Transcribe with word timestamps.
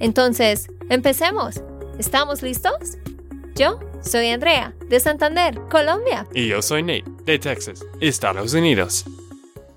Entonces, 0.00 0.68
empecemos. 0.90 1.62
¿Estamos 1.98 2.42
listos? 2.42 2.98
Yo 3.54 3.78
soy 4.02 4.28
Andrea, 4.28 4.74
de 4.88 4.98
Santander, 5.00 5.60
Colombia. 5.70 6.26
Y 6.34 6.48
yo 6.48 6.60
soy 6.60 6.82
Nate, 6.82 7.04
de 7.24 7.38
Texas, 7.38 7.84
Estados 8.00 8.52
Unidos. 8.54 9.04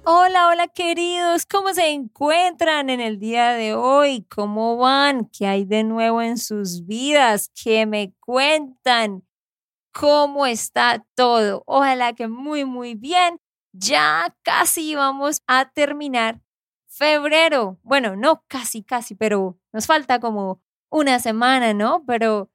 Hola, 0.03 0.47
hola 0.47 0.67
queridos, 0.69 1.45
¿cómo 1.45 1.73
se 1.73 1.89
encuentran 1.89 2.89
en 2.89 3.01
el 3.01 3.19
día 3.19 3.51
de 3.51 3.75
hoy? 3.75 4.25
¿Cómo 4.33 4.77
van? 4.77 5.25
¿Qué 5.25 5.45
hay 5.45 5.65
de 5.65 5.83
nuevo 5.83 6.21
en 6.21 6.37
sus 6.37 6.85
vidas? 6.85 7.51
¿Qué 7.61 7.85
me 7.85 8.13
cuentan? 8.21 9.23
¿Cómo 9.91 10.45
está 10.45 11.05
todo? 11.13 11.63
Ojalá 11.65 12.13
que 12.13 12.27
muy, 12.27 12.65
muy 12.65 12.95
bien. 12.95 13.39
Ya 13.73 14.33
casi 14.43 14.95
vamos 14.95 15.41
a 15.45 15.69
terminar 15.69 16.39
febrero. 16.97 17.79
Bueno, 17.83 18.15
no 18.15 18.43
casi, 18.47 18.83
casi, 18.83 19.15
pero 19.15 19.59
nos 19.71 19.85
falta 19.85 20.19
como 20.19 20.61
una 20.89 21.19
semana, 21.19 21.73
¿no? 21.73 22.03
Pero 22.05 22.49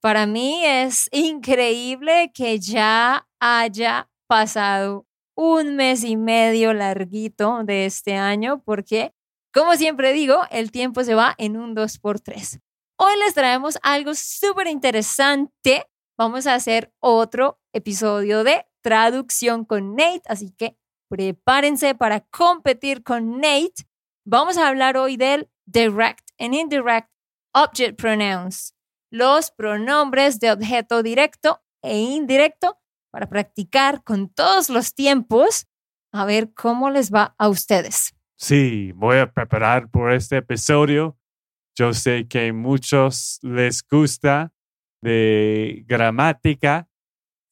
para 0.00 0.26
mí 0.26 0.64
es 0.64 1.08
increíble 1.12 2.30
que 2.34 2.58
ya 2.58 3.28
haya 3.40 4.10
pasado 4.26 5.06
un 5.34 5.76
mes 5.76 6.04
y 6.04 6.16
medio 6.16 6.74
larguito 6.74 7.64
de 7.64 7.86
este 7.86 8.16
año 8.16 8.62
porque, 8.62 9.14
como 9.52 9.76
siempre 9.76 10.12
digo, 10.12 10.42
el 10.50 10.70
tiempo 10.70 11.04
se 11.04 11.14
va 11.14 11.34
en 11.38 11.56
un 11.56 11.74
2x3. 11.74 12.60
Hoy 12.98 13.12
les 13.18 13.34
traemos 13.34 13.78
algo 13.82 14.14
súper 14.14 14.66
interesante 14.66 15.86
vamos 16.22 16.46
a 16.46 16.54
hacer 16.54 16.92
otro 17.00 17.58
episodio 17.72 18.44
de 18.44 18.64
traducción 18.80 19.64
con 19.64 19.96
Nate, 19.96 20.22
así 20.26 20.50
que 20.50 20.76
prepárense 21.12 21.94
para 21.94 22.20
competir 22.20 23.02
con 23.02 23.38
Nate. 23.38 23.84
Vamos 24.24 24.56
a 24.56 24.66
hablar 24.66 24.96
hoy 24.96 25.18
del 25.18 25.50
direct 25.66 26.30
and 26.38 26.54
indirect 26.54 27.10
object 27.52 28.00
pronouns, 28.00 28.74
los 29.10 29.50
pronombres 29.50 30.40
de 30.40 30.50
objeto 30.50 31.02
directo 31.02 31.60
e 31.82 31.98
indirecto 31.98 32.78
para 33.10 33.28
practicar 33.28 34.02
con 34.04 34.30
todos 34.30 34.70
los 34.70 34.94
tiempos, 34.94 35.66
a 36.14 36.24
ver 36.24 36.54
cómo 36.54 36.88
les 36.88 37.12
va 37.12 37.34
a 37.36 37.50
ustedes. 37.50 38.14
Sí, 38.38 38.92
voy 38.92 39.18
a 39.18 39.30
preparar 39.30 39.90
por 39.90 40.12
este 40.12 40.38
episodio. 40.38 41.18
Yo 41.76 41.92
sé 41.92 42.26
que 42.26 42.54
muchos 42.54 43.38
les 43.42 43.86
gusta 43.86 44.54
de 45.02 45.84
gramática, 45.86 46.88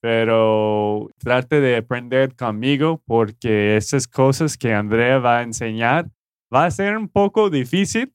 pero 0.01 1.09
trate 1.19 1.61
de 1.61 1.77
aprender 1.77 2.35
conmigo 2.35 3.03
porque 3.07 3.77
esas 3.77 4.09
cosas 4.09 4.57
que 4.57 4.73
Andrea 4.73 5.19
va 5.19 5.39
a 5.39 5.43
enseñar 5.43 6.11
va 6.53 6.65
a 6.65 6.71
ser 6.71 6.97
un 6.97 7.09
poco 7.09 7.51
difícil, 7.51 8.15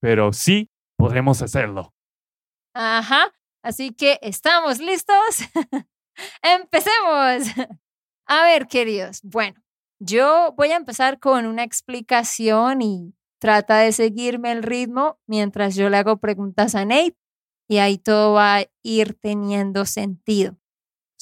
pero 0.00 0.32
sí 0.32 0.70
podemos 0.96 1.42
hacerlo. 1.42 1.92
Ajá, 2.74 3.32
así 3.62 3.92
que 3.92 4.18
estamos 4.22 4.78
listos. 4.78 5.16
Empecemos. 6.42 7.48
A 8.26 8.42
ver, 8.44 8.66
queridos, 8.68 9.20
bueno, 9.22 9.62
yo 10.00 10.54
voy 10.56 10.70
a 10.70 10.76
empezar 10.76 11.18
con 11.18 11.46
una 11.46 11.62
explicación 11.62 12.80
y 12.80 13.14
trata 13.38 13.78
de 13.78 13.92
seguirme 13.92 14.52
el 14.52 14.62
ritmo 14.62 15.18
mientras 15.26 15.74
yo 15.74 15.90
le 15.90 15.98
hago 15.98 16.18
preguntas 16.18 16.74
a 16.74 16.84
Nate 16.84 17.16
y 17.68 17.78
ahí 17.78 17.98
todo 17.98 18.34
va 18.34 18.56
a 18.56 18.64
ir 18.82 19.14
teniendo 19.14 19.84
sentido. 19.84 20.56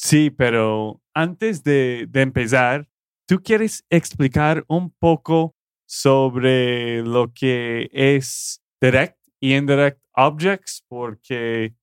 Sí, 0.03 0.31
pero 0.31 1.01
antes 1.15 1.63
de, 1.63 2.09
empezar, 2.13 2.89
¿tú 3.25 3.41
quieres 3.41 3.85
explicar 3.89 4.65
un 4.67 4.91
poco 4.91 5.55
sobre 5.87 7.03
lo 7.03 7.33
que 7.33 7.89
es 7.93 8.61
direct 8.81 9.17
y 9.39 9.55
indirect 9.55 10.01
objects? 10.17 10.85
Porque 10.89 11.77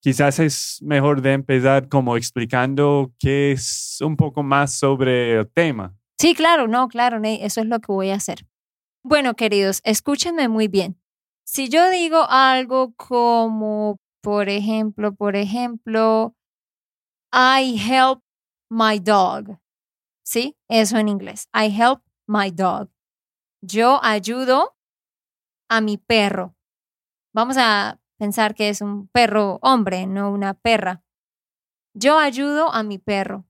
quizás 0.00 0.38
es 0.38 0.78
mejor 0.82 1.20
de 1.20 1.32
empezar 1.32 1.88
como 1.88 2.16
explicando 2.16 3.12
qué 3.18 3.50
es 3.50 3.98
un 4.00 4.16
poco 4.16 4.44
más 4.44 4.74
sobre 4.74 5.40
el 5.40 5.50
tema. 5.50 5.96
Sí, 6.20 6.32
claro, 6.32 6.68
no, 6.68 6.86
claro, 6.86 7.20
eso 7.24 7.60
es 7.60 7.66
lo 7.66 7.80
que 7.80 7.90
voy 7.90 8.10
a 8.10 8.14
hacer. 8.14 8.46
Bueno, 9.02 9.34
queridos, 9.34 9.80
escúchenme 9.82 10.46
muy 10.48 10.68
bien. 10.68 10.96
Si 11.44 11.68
yo 11.70 11.90
digo 11.90 12.24
algo 12.28 12.94
como, 12.94 13.98
por 14.22 14.48
ejemplo, 14.48 15.12
por 15.12 15.34
ejemplo, 15.34 16.35
I 17.32 17.76
help 17.76 18.22
my 18.70 18.98
dog. 18.98 19.58
¿Sí? 20.24 20.56
Eso 20.68 20.98
en 20.98 21.08
inglés. 21.08 21.48
I 21.54 21.70
help 21.70 22.02
my 22.26 22.50
dog. 22.50 22.90
Yo 23.62 24.00
ayudo 24.02 24.76
a 25.68 25.80
mi 25.80 25.98
perro. 25.98 26.56
Vamos 27.32 27.56
a 27.58 28.00
pensar 28.18 28.54
que 28.54 28.68
es 28.68 28.80
un 28.80 29.08
perro 29.08 29.58
hombre, 29.62 30.06
no 30.06 30.30
una 30.30 30.54
perra. 30.54 31.02
Yo 31.94 32.18
ayudo 32.18 32.72
a 32.72 32.82
mi 32.82 32.98
perro. 32.98 33.46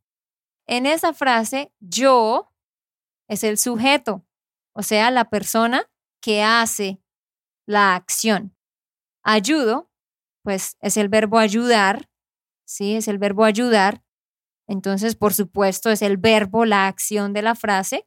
En 0.66 0.86
esa 0.86 1.12
frase, 1.12 1.72
yo 1.81 2.53
es 3.28 3.44
el 3.44 3.59
sujeto, 3.59 4.25
o 4.72 4.82
sea, 4.82 5.10
la 5.10 5.26
persona 5.26 5.88
que 6.20 6.42
hace 6.42 7.00
la 7.66 7.94
acción. 7.94 8.56
Ayudo, 9.22 9.91
pues 10.42 10.76
es 10.81 10.97
el 10.97 11.09
verbo 11.09 11.38
ayudar, 11.38 12.09
¿sí? 12.66 12.97
Es 12.97 13.09
el 13.09 13.19
verbo 13.19 13.44
ayudar. 13.44 14.03
Entonces, 14.69 15.16
por 15.16 15.32
supuesto, 15.32 15.91
es 15.91 16.03
el 16.03 16.19
verbo, 16.19 16.65
la 16.65 16.88
acción 16.88 17.32
de 17.32 17.43
la 17.43 17.54
frase. 17.54 18.06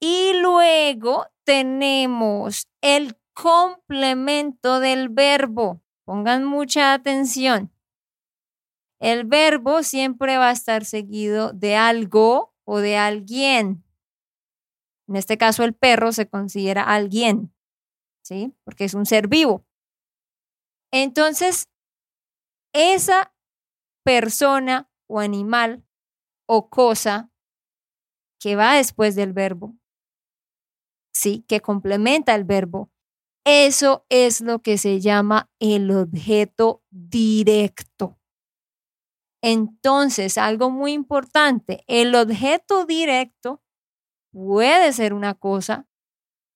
Y 0.00 0.32
luego 0.40 1.26
tenemos 1.44 2.68
el 2.80 3.18
complemento 3.34 4.80
del 4.80 5.08
verbo. 5.08 5.82
Pongan 6.04 6.44
mucha 6.44 6.94
atención. 6.94 7.70
El 9.00 9.24
verbo 9.24 9.82
siempre 9.82 10.38
va 10.38 10.48
a 10.48 10.52
estar 10.52 10.84
seguido 10.84 11.52
de 11.52 11.76
algo 11.76 12.54
o 12.64 12.78
de 12.78 12.96
alguien. 12.96 13.84
En 15.08 15.16
este 15.16 15.36
caso, 15.36 15.64
el 15.64 15.74
perro 15.74 16.12
se 16.12 16.28
considera 16.28 16.84
alguien. 16.84 17.52
¿sí? 18.22 18.54
Porque 18.64 18.84
es 18.84 18.94
un 18.94 19.06
ser 19.06 19.28
vivo. 19.28 19.64
Entonces, 20.92 21.68
esa 22.72 23.34
persona 24.04 24.90
o 25.08 25.20
animal 25.20 25.84
o 26.46 26.68
cosa 26.68 27.30
que 28.40 28.56
va 28.56 28.74
después 28.74 29.14
del 29.14 29.32
verbo, 29.32 29.76
¿sí? 31.12 31.44
Que 31.46 31.60
complementa 31.60 32.34
el 32.34 32.44
verbo, 32.44 32.90
eso 33.44 34.06
es 34.08 34.40
lo 34.40 34.60
que 34.60 34.78
se 34.78 35.00
llama 35.00 35.50
el 35.60 35.90
objeto 35.90 36.82
directo. 36.90 38.18
Entonces, 39.42 40.38
algo 40.38 40.70
muy 40.70 40.92
importante, 40.92 41.84
el 41.88 42.14
objeto 42.14 42.86
directo 42.86 43.62
puede 44.32 44.92
ser 44.92 45.14
una 45.14 45.34
cosa, 45.34 45.88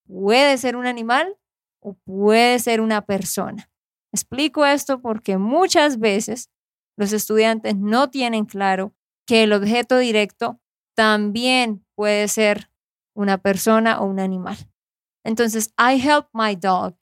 puede 0.07 0.57
ser 0.59 0.77
un 0.77 0.87
animal 0.87 1.37
o 1.81 1.95
puede 1.95 2.59
ser 2.61 2.81
una 2.81 3.05
persona. 3.05 3.71
Explico 4.17 4.65
esto 4.65 5.03
porque 5.03 5.37
muchas 5.37 5.99
veces 5.99 6.51
los 6.97 7.13
estudiantes 7.13 7.77
no 7.77 8.09
tienen 8.09 8.47
claro 8.47 8.95
que 9.27 9.43
el 9.43 9.53
objeto 9.53 9.99
directo 9.99 10.59
también 10.97 11.85
puede 11.95 12.27
ser 12.29 12.73
una 13.15 13.37
persona 13.37 14.01
o 14.01 14.07
un 14.07 14.19
animal. 14.19 14.57
Entonces, 15.23 15.75
I 15.79 16.01
help 16.01 16.29
my 16.33 16.57
dog. 16.57 16.97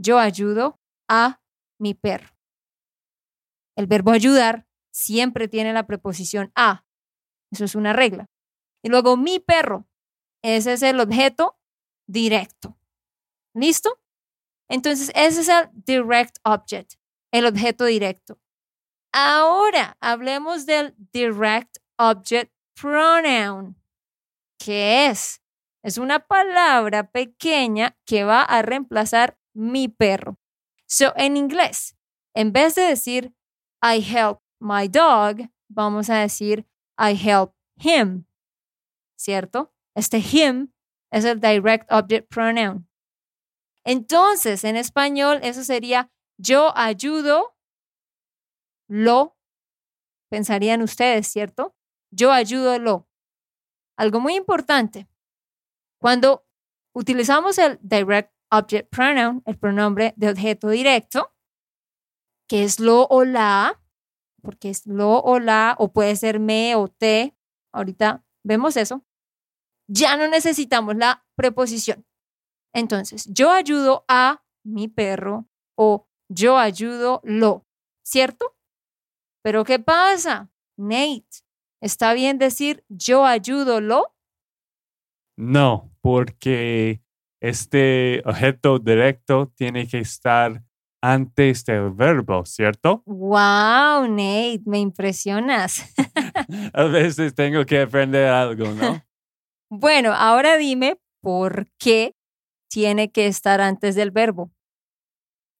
Yo 0.00 0.18
ayudo 0.18 0.80
a 1.08 1.40
mi 1.78 1.94
perro. 1.94 2.36
El 3.76 3.86
verbo 3.86 4.10
ayudar 4.10 4.66
siempre 4.92 5.46
tiene 5.46 5.72
la 5.72 5.86
preposición 5.86 6.50
a. 6.56 6.84
Eso 7.52 7.64
es 7.64 7.76
una 7.76 7.92
regla. 7.92 8.28
Y 8.82 8.88
luego 8.88 9.16
mi 9.16 9.38
perro. 9.38 9.86
Ese 10.42 10.72
es 10.72 10.82
el 10.82 10.98
objeto 10.98 11.56
directo. 12.08 12.76
¿Listo? 13.54 14.01
Entonces, 14.72 15.12
ese 15.14 15.42
es 15.42 15.48
el 15.50 15.68
direct 15.84 16.38
object, 16.44 16.94
el 17.30 17.44
objeto 17.44 17.84
directo. 17.84 18.40
Ahora, 19.12 19.98
hablemos 20.00 20.64
del 20.64 20.94
direct 21.12 21.76
object 21.98 22.50
pronoun. 22.80 23.76
¿Qué 24.58 25.08
es? 25.08 25.42
Es 25.84 25.98
una 25.98 26.20
palabra 26.20 27.10
pequeña 27.10 27.98
que 28.06 28.24
va 28.24 28.40
a 28.40 28.62
reemplazar 28.62 29.38
mi 29.52 29.88
perro. 29.88 30.38
So, 30.86 31.12
en 31.16 31.36
inglés, 31.36 31.94
en 32.34 32.54
vez 32.54 32.74
de 32.74 32.82
decir 32.82 33.34
I 33.82 34.00
help 34.00 34.40
my 34.58 34.88
dog, 34.88 35.50
vamos 35.68 36.08
a 36.08 36.16
decir 36.16 36.66
I 36.98 37.12
help 37.12 37.52
him. 37.76 38.24
¿Cierto? 39.18 39.74
Este 39.94 40.16
him 40.18 40.72
es 41.10 41.26
el 41.26 41.40
direct 41.40 41.92
object 41.92 42.30
pronoun. 42.30 42.88
Entonces, 43.84 44.64
en 44.64 44.76
español, 44.76 45.40
eso 45.42 45.64
sería 45.64 46.10
yo 46.38 46.76
ayudo, 46.76 47.56
lo, 48.88 49.36
pensarían 50.30 50.82
ustedes, 50.82 51.28
¿cierto? 51.28 51.74
Yo 52.10 52.32
ayudo, 52.32 52.78
lo. 52.78 53.08
Algo 53.96 54.20
muy 54.20 54.34
importante. 54.34 55.08
Cuando 56.00 56.46
utilizamos 56.94 57.58
el 57.58 57.78
direct 57.82 58.32
object 58.50 58.90
pronoun, 58.90 59.42
el 59.46 59.58
pronombre 59.58 60.14
de 60.16 60.30
objeto 60.30 60.68
directo, 60.68 61.34
que 62.48 62.64
es 62.64 62.80
lo 62.80 63.04
o 63.04 63.24
la, 63.24 63.80
porque 64.42 64.70
es 64.70 64.86
lo 64.86 65.20
o 65.20 65.38
la, 65.38 65.74
o 65.78 65.92
puede 65.92 66.16
ser 66.16 66.38
me 66.38 66.74
o 66.74 66.88
te, 66.88 67.36
ahorita 67.72 68.24
vemos 68.44 68.76
eso, 68.76 69.04
ya 69.88 70.16
no 70.16 70.28
necesitamos 70.28 70.96
la 70.96 71.24
preposición. 71.34 72.04
Entonces, 72.74 73.28
yo 73.32 73.50
ayudo 73.50 74.04
a 74.08 74.42
mi 74.64 74.88
perro 74.88 75.46
o 75.76 76.06
yo 76.28 76.58
ayudo 76.58 77.20
lo, 77.24 77.66
¿cierto? 78.04 78.56
Pero 79.42 79.64
¿qué 79.64 79.78
pasa? 79.78 80.50
Nate, 80.78 81.26
¿está 81.82 82.14
bien 82.14 82.38
decir 82.38 82.84
yo 82.88 83.26
ayudo 83.26 83.80
lo? 83.80 84.14
No, 85.36 85.92
porque 86.00 87.02
este 87.40 88.22
objeto 88.24 88.78
directo 88.78 89.52
tiene 89.56 89.86
que 89.88 89.98
estar 89.98 90.62
antes 91.02 91.64
del 91.64 91.90
verbo, 91.90 92.46
¿cierto? 92.46 93.02
Wow, 93.06 94.06
Nate, 94.08 94.62
me 94.64 94.78
impresionas. 94.78 95.92
A 96.72 96.84
veces 96.84 97.34
tengo 97.34 97.66
que 97.66 97.80
aprender 97.80 98.28
algo, 98.28 98.70
¿no? 98.70 99.02
bueno, 99.70 100.12
ahora 100.12 100.56
dime 100.56 101.00
por 101.20 101.66
qué 101.78 102.14
tiene 102.72 103.12
que 103.12 103.26
estar 103.26 103.60
antes 103.60 103.94
del 103.94 104.10
verbo. 104.10 104.50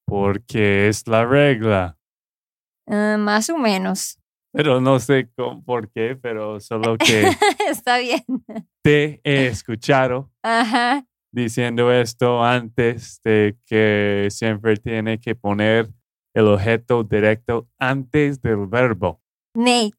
Porque 0.07 0.89
es 0.89 1.07
la 1.07 1.27
regla. 1.27 1.99
Ah, 2.89 3.17
más 3.19 3.51
o 3.51 3.59
menos. 3.59 4.19
Pero 4.53 4.81
no 4.81 4.99
sé 4.99 5.29
por 5.65 5.91
qué, 5.91 6.17
pero 6.17 6.59
solo 6.61 6.97
que 6.97 7.27
Está 7.69 7.99
bien. 7.99 8.25
te 8.83 9.21
he 9.25 9.47
escuchado 9.47 10.31
Ajá. 10.43 11.07
diciendo 11.33 11.93
esto 11.93 12.43
antes 12.43 13.21
de 13.23 13.59
que 13.67 14.29
siempre 14.31 14.77
tiene 14.77 15.21
que 15.21 15.35
poner 15.35 15.93
el 16.35 16.47
objeto 16.49 17.05
directo 17.05 17.69
antes 17.79 18.41
del 18.41 18.67
verbo. 18.67 19.21
Nate, 19.55 19.93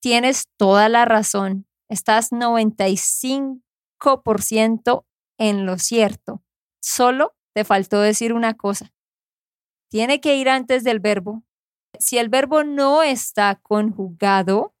tienes 0.00 0.46
toda 0.56 0.88
la 0.88 1.04
razón. 1.04 1.66
Estás 1.88 2.30
95% 2.32 5.04
en 5.38 5.66
lo 5.66 5.78
cierto. 5.78 6.42
Solo 6.82 7.36
te 7.54 7.64
faltó 7.64 8.00
decir 8.00 8.32
una 8.32 8.54
cosa. 8.54 8.92
Tiene 9.88 10.20
que 10.20 10.36
ir 10.36 10.48
antes 10.48 10.82
del 10.82 11.00
verbo. 11.00 11.44
Si 11.98 12.18
el 12.18 12.28
verbo 12.28 12.64
no 12.64 13.02
está 13.02 13.60
conjugado, 13.62 14.74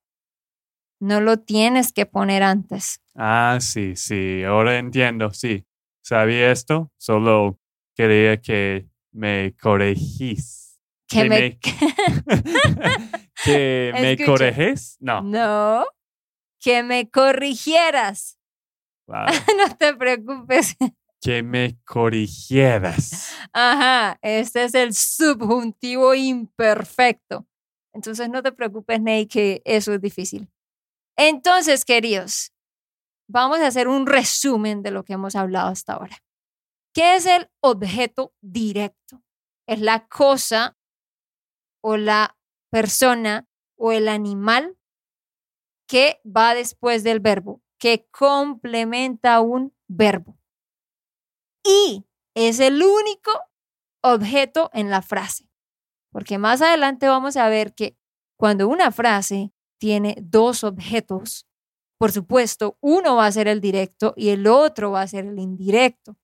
no 0.98 1.20
lo 1.20 1.38
tienes 1.38 1.92
que 1.92 2.06
poner 2.06 2.42
antes. 2.42 3.00
Ah, 3.14 3.58
sí, 3.60 3.94
sí, 3.94 4.42
ahora 4.42 4.78
entiendo, 4.78 5.30
sí. 5.30 5.64
¿Sabía 6.02 6.50
esto? 6.50 6.90
Solo 6.96 7.60
quería 7.94 8.40
que 8.40 8.88
me 9.12 9.54
corregís. 9.60 10.80
Que 11.06 11.28
me... 11.28 11.58
¿Que 13.44 13.92
me 13.94 14.16
correges? 14.26 14.96
No. 14.98 15.22
no, 15.22 15.84
que 16.58 16.82
me 16.82 17.10
corrigieras. 17.10 18.38
Wow. 19.06 19.26
no 19.58 19.76
te 19.76 19.94
preocupes. 19.94 20.76
Que 21.22 21.44
me 21.44 21.78
corrigieras. 21.84 23.32
Ajá, 23.52 24.18
este 24.22 24.64
es 24.64 24.74
el 24.74 24.92
subjuntivo 24.92 26.14
imperfecto. 26.14 27.46
Entonces 27.94 28.28
no 28.28 28.42
te 28.42 28.50
preocupes, 28.50 29.00
Ney, 29.00 29.26
que 29.26 29.62
eso 29.64 29.94
es 29.94 30.00
difícil. 30.00 30.50
Entonces, 31.16 31.84
queridos, 31.84 32.52
vamos 33.28 33.60
a 33.60 33.68
hacer 33.68 33.86
un 33.86 34.06
resumen 34.06 34.82
de 34.82 34.90
lo 34.90 35.04
que 35.04 35.12
hemos 35.12 35.36
hablado 35.36 35.68
hasta 35.68 35.92
ahora. 35.92 36.18
¿Qué 36.92 37.14
es 37.14 37.26
el 37.26 37.48
objeto 37.60 38.34
directo? 38.40 39.22
Es 39.68 39.80
la 39.80 40.08
cosa 40.08 40.76
o 41.84 41.96
la 41.96 42.36
persona 42.68 43.46
o 43.78 43.92
el 43.92 44.08
animal 44.08 44.76
que 45.86 46.20
va 46.24 46.54
después 46.54 47.04
del 47.04 47.20
verbo, 47.20 47.62
que 47.78 48.08
complementa 48.10 49.40
un 49.40 49.72
verbo 49.86 50.41
y 51.64 52.04
es 52.34 52.60
el 52.60 52.82
único 52.82 53.30
objeto 54.02 54.70
en 54.72 54.90
la 54.90 55.02
frase. 55.02 55.48
Porque 56.10 56.38
más 56.38 56.60
adelante 56.60 57.08
vamos 57.08 57.36
a 57.36 57.48
ver 57.48 57.74
que 57.74 57.96
cuando 58.38 58.68
una 58.68 58.90
frase 58.90 59.52
tiene 59.78 60.16
dos 60.20 60.64
objetos, 60.64 61.46
por 61.98 62.12
supuesto, 62.12 62.76
uno 62.80 63.16
va 63.16 63.26
a 63.26 63.32
ser 63.32 63.48
el 63.48 63.60
directo 63.60 64.12
y 64.16 64.30
el 64.30 64.46
otro 64.46 64.90
va 64.90 65.02
a 65.02 65.06
ser 65.06 65.24
el 65.26 65.38
indirecto. 65.38 66.16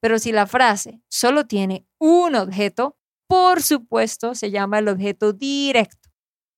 Pero 0.00 0.18
si 0.18 0.32
la 0.32 0.46
frase 0.46 1.00
solo 1.08 1.46
tiene 1.46 1.86
un 1.98 2.36
objeto, 2.36 2.96
por 3.26 3.62
supuesto, 3.62 4.34
se 4.34 4.50
llama 4.50 4.78
el 4.78 4.88
objeto 4.88 5.32
directo. 5.32 6.10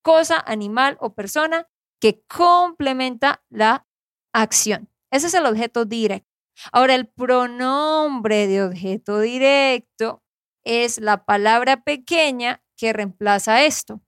Cosa, 0.03 0.38
animal 0.47 0.99
o 1.00 1.15
persona 1.15 1.67
que 2.00 2.23
complementa 2.29 3.43
la 3.49 3.87
acción. 4.35 4.91
Ese 5.11 5.29
es 5.29 5.35
el 5.35 5.47
objeto 5.47 5.85
directo. 5.85 6.36
Ahora, 6.73 6.94
el 6.94 7.08
pronombre 7.08 8.47
de 8.47 8.62
objeto 8.62 9.20
directo 9.20 10.23
es 10.64 10.99
la 10.99 11.25
palabra 11.25 11.82
pequeña 11.82 12.62
que 12.76 12.93
reemplaza 12.93 13.64
esto. 13.64 14.00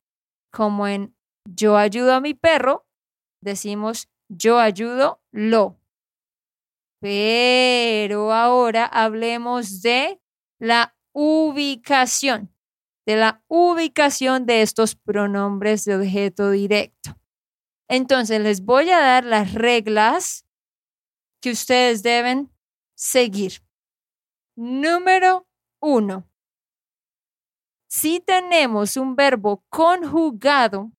Como 0.53 0.87
en 0.87 1.17
yo 1.49 1.77
ayudo 1.77 2.15
a 2.15 2.21
mi 2.21 2.35
perro, 2.35 2.87
decimos 3.43 4.09
yo 4.29 4.59
ayudo 4.59 5.23
lo. 5.33 5.81
Pero 7.01 8.33
ahora 8.33 8.85
hablemos 8.85 9.83
de 9.83 10.21
la 10.61 10.97
ubicación, 11.15 12.53
de 13.07 13.17
la 13.17 13.45
ubicación 13.49 14.47
de 14.47 14.63
estos 14.63 14.97
pronombres 14.97 15.85
de 15.85 15.97
objeto 15.97 16.51
directo. 16.51 17.17
Entonces, 17.89 18.41
les 18.41 18.65
voy 18.65 18.91
a 18.91 18.99
dar 19.01 19.25
las 19.25 19.55
reglas 19.55 20.45
que 21.41 21.51
ustedes 21.51 22.03
deben 22.03 22.53
seguir. 22.97 23.63
Número 24.57 25.49
uno. 25.81 26.29
Si 27.89 28.21
tenemos 28.21 28.97
un 28.97 29.17
verbo 29.17 29.65
conjugado 29.71 30.93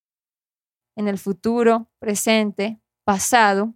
en 0.95 1.07
el 1.07 1.17
futuro, 1.17 1.91
presente, 1.99 2.81
pasado, 3.05 3.75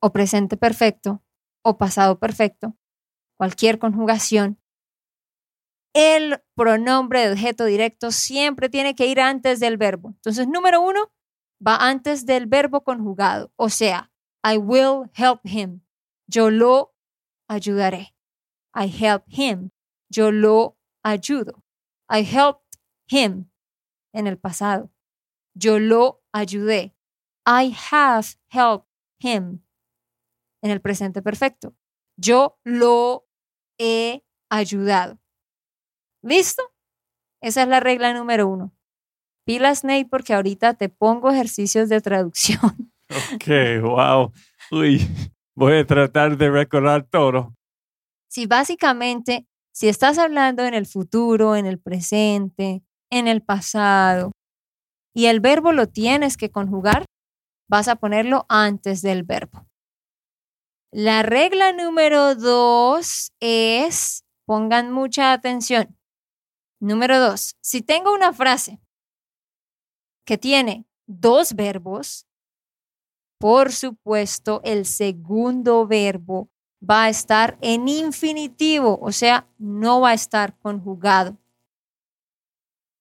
o 0.00 0.12
presente 0.12 0.56
perfecto, 0.56 1.22
o 1.62 1.78
pasado 1.78 2.18
perfecto, 2.18 2.76
cualquier 3.36 3.78
conjugación, 3.78 4.60
el 5.94 6.42
pronombre 6.54 7.20
de 7.20 7.32
objeto 7.32 7.64
directo 7.64 8.10
siempre 8.10 8.68
tiene 8.68 8.94
que 8.94 9.06
ir 9.06 9.20
antes 9.20 9.60
del 9.60 9.76
verbo. 9.76 10.10
Entonces, 10.10 10.46
número 10.48 10.80
uno, 10.80 11.12
va 11.66 11.76
antes 11.76 12.26
del 12.26 12.46
verbo 12.46 12.82
conjugado, 12.82 13.52
o 13.56 13.68
sea, 13.68 14.12
I 14.44 14.58
will 14.58 15.10
help 15.14 15.40
him. 15.44 15.80
Yo 16.28 16.50
lo 16.50 16.94
ayudaré. 17.48 18.14
I 18.74 18.88
help 18.88 19.24
him. 19.28 19.70
Yo 20.10 20.30
lo 20.30 20.76
ayudo. 21.02 21.64
I 22.08 22.22
helped 22.22 22.78
him 23.08 23.50
en 24.12 24.26
el 24.26 24.36
pasado. 24.36 24.90
Yo 25.54 25.78
lo 25.78 26.22
ayudé. 26.32 26.94
I 27.46 27.74
have 27.90 28.36
helped 28.48 28.88
him 29.18 29.62
en 30.62 30.70
el 30.70 30.80
presente 30.80 31.22
perfecto. 31.22 31.74
Yo 32.16 32.58
lo 32.64 33.26
he 33.78 34.24
ayudado. 34.50 35.18
¿Listo? 36.22 36.62
Esa 37.40 37.62
es 37.62 37.68
la 37.68 37.80
regla 37.80 38.12
número 38.12 38.46
uno. 38.48 38.74
Pilas, 39.44 39.84
Nate, 39.84 40.06
porque 40.06 40.32
ahorita 40.34 40.74
te 40.74 40.88
pongo 40.88 41.30
ejercicios 41.30 41.88
de 41.88 42.00
traducción. 42.00 42.92
Ok, 43.34 43.46
wow. 43.82 44.32
Uy, 44.70 45.06
voy 45.54 45.78
a 45.78 45.86
tratar 45.86 46.36
de 46.36 46.50
recordar 46.50 47.04
todo. 47.04 47.54
Si 48.28 48.46
básicamente, 48.46 49.46
si 49.72 49.88
estás 49.88 50.18
hablando 50.18 50.64
en 50.64 50.74
el 50.74 50.86
futuro, 50.86 51.54
en 51.56 51.66
el 51.66 51.78
presente, 51.78 52.82
en 53.10 53.28
el 53.28 53.42
pasado, 53.42 54.32
y 55.14 55.26
el 55.26 55.40
verbo 55.40 55.72
lo 55.72 55.86
tienes 55.86 56.36
que 56.36 56.50
conjugar, 56.50 57.04
vas 57.68 57.88
a 57.88 57.96
ponerlo 57.96 58.46
antes 58.48 59.02
del 59.02 59.22
verbo. 59.22 59.66
La 60.90 61.22
regla 61.22 61.72
número 61.72 62.34
dos 62.34 63.32
es, 63.40 64.24
pongan 64.46 64.92
mucha 64.92 65.32
atención. 65.32 65.96
Número 66.80 67.18
dos, 67.20 67.56
si 67.60 67.82
tengo 67.82 68.12
una 68.12 68.32
frase 68.32 68.80
que 70.26 70.38
tiene 70.38 70.86
dos 71.06 71.54
verbos, 71.54 72.26
por 73.44 73.72
supuesto, 73.72 74.62
el 74.64 74.86
segundo 74.86 75.86
verbo 75.86 76.48
va 76.80 77.04
a 77.04 77.08
estar 77.10 77.58
en 77.60 77.88
infinitivo, 77.88 78.98
o 79.02 79.12
sea, 79.12 79.46
no 79.58 80.00
va 80.00 80.12
a 80.12 80.14
estar 80.14 80.58
conjugado. 80.60 81.36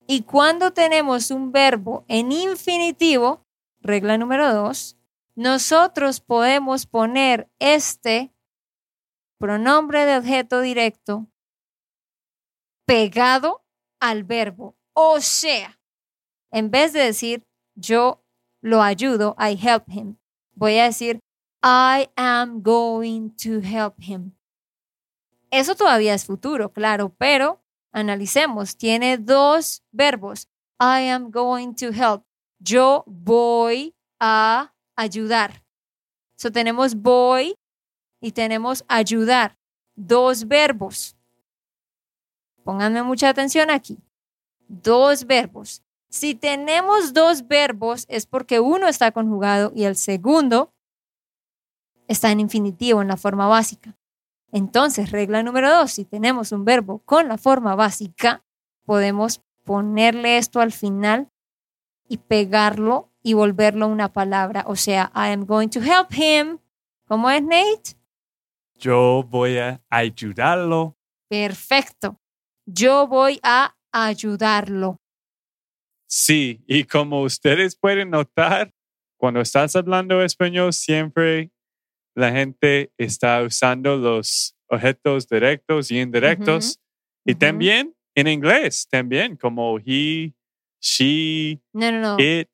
Y 0.06 0.24
cuando 0.24 0.74
tenemos 0.74 1.32
un 1.32 1.54
verbo 1.54 2.04
en 2.10 2.34
infinitivo, 2.34 3.48
regla 3.80 4.18
número 4.18 4.54
dos, 4.54 4.98
nosotros 5.34 6.20
podemos 6.20 6.88
poner 6.88 7.50
este 7.60 8.34
pronombre 9.40 10.06
de 10.06 10.18
objeto 10.18 10.60
directo 10.60 11.26
pegado 12.86 13.64
al 14.02 14.26
verbo. 14.26 14.76
O 14.92 15.22
sea, 15.22 15.80
en 16.52 16.70
vez 16.70 16.92
de 16.92 17.00
decir 17.00 17.48
yo 17.76 18.22
lo 18.62 18.82
ayudo, 18.82 19.38
I 19.40 19.58
help 19.58 19.88
him, 19.88 20.18
voy 20.56 20.78
a 20.80 20.86
decir 20.86 21.20
I 21.62 22.10
am 22.16 22.62
going 22.62 23.30
to 23.44 23.62
help 23.62 23.96
him. 24.00 24.34
Eso 25.50 25.76
todavía 25.76 26.14
es 26.14 26.26
futuro, 26.26 26.74
claro, 26.74 27.14
pero 27.18 27.64
analicemos. 27.92 28.76
Tiene 28.76 29.18
dos 29.18 29.84
verbos. 29.92 30.48
I 30.80 31.10
am 31.10 31.32
going 31.32 31.74
to 31.76 31.92
help. 31.94 32.26
Yo 32.60 33.04
voy 33.06 33.96
a 34.20 34.74
ayudar. 34.96 35.64
So 36.36 36.52
tenemos 36.52 36.96
voy 36.96 37.56
y 38.20 38.32
tenemos 38.32 38.84
ayudar. 38.88 39.58
Dos 39.96 40.48
verbos. 40.48 41.16
Pónganme 42.64 43.04
mucha 43.04 43.30
atención 43.30 43.70
aquí. 43.70 44.00
Dos 44.68 45.26
verbos. 45.26 45.84
Si 46.14 46.36
tenemos 46.36 47.14
dos 47.14 47.48
verbos 47.48 48.06
es 48.08 48.28
porque 48.28 48.60
uno 48.60 48.88
está 48.88 49.12
conjugado 49.12 49.72
y 49.74 49.86
el 49.86 49.96
segundo 49.96 50.72
está 52.08 52.30
en 52.30 52.40
infinitivo 52.40 53.02
en 53.02 53.08
la 53.08 53.18
forma 53.18 53.48
básica. 53.48 53.98
Entonces, 54.52 55.10
regla 55.10 55.42
número 55.42 55.72
dos, 55.76 55.92
si 55.92 56.06
tenemos 56.06 56.52
un 56.52 56.66
verbo 56.66 57.00
con 57.00 57.30
la 57.30 57.40
forma 57.40 57.74
básica, 57.74 58.46
podemos 58.86 59.42
ponerle 59.64 60.38
esto 60.38 60.62
al 60.62 60.72
final 60.72 61.32
y 62.08 62.18
pegarlo 62.18 63.10
y 63.24 63.34
volverlo 63.34 63.88
una 63.88 64.14
palabra. 64.14 64.66
O 64.68 64.76
sea, 64.76 65.12
I 65.16 65.34
am 65.34 65.48
going 65.48 65.70
to 65.70 65.80
help 65.80 66.14
him. 66.14 66.60
¿Cómo 67.08 67.28
es, 67.32 67.42
Nate? 67.42 67.98
Yo 68.76 69.24
voy 69.28 69.58
a 69.58 69.82
ayudarlo. 69.90 70.96
Perfecto. 71.28 72.20
Yo 72.68 73.08
voy 73.08 73.40
a 73.42 73.76
ayudarlo. 73.92 75.00
Sí, 76.16 76.64
y 76.68 76.84
como 76.84 77.24
ustedes 77.24 77.76
pueden 77.76 78.12
notar, 78.12 78.72
cuando 79.18 79.42
estás 79.42 79.76
hablando 79.76 80.22
español, 80.22 80.72
siempre 80.72 81.52
la 82.14 82.32
gente 82.32 82.94
está 83.00 83.42
usando 83.42 83.98
los 83.98 84.56
objetos 84.68 85.28
directos 85.28 85.90
y 85.90 86.00
indirectos. 86.00 86.80
Y 87.26 87.34
también 87.34 87.96
en 88.14 88.28
inglés, 88.28 88.88
también 88.92 89.36
como 89.38 89.80
he, 89.80 90.36
she, 90.80 91.60
no, 91.74 91.92
no, 91.92 92.16
no. 92.16 92.24
it. 92.24 92.52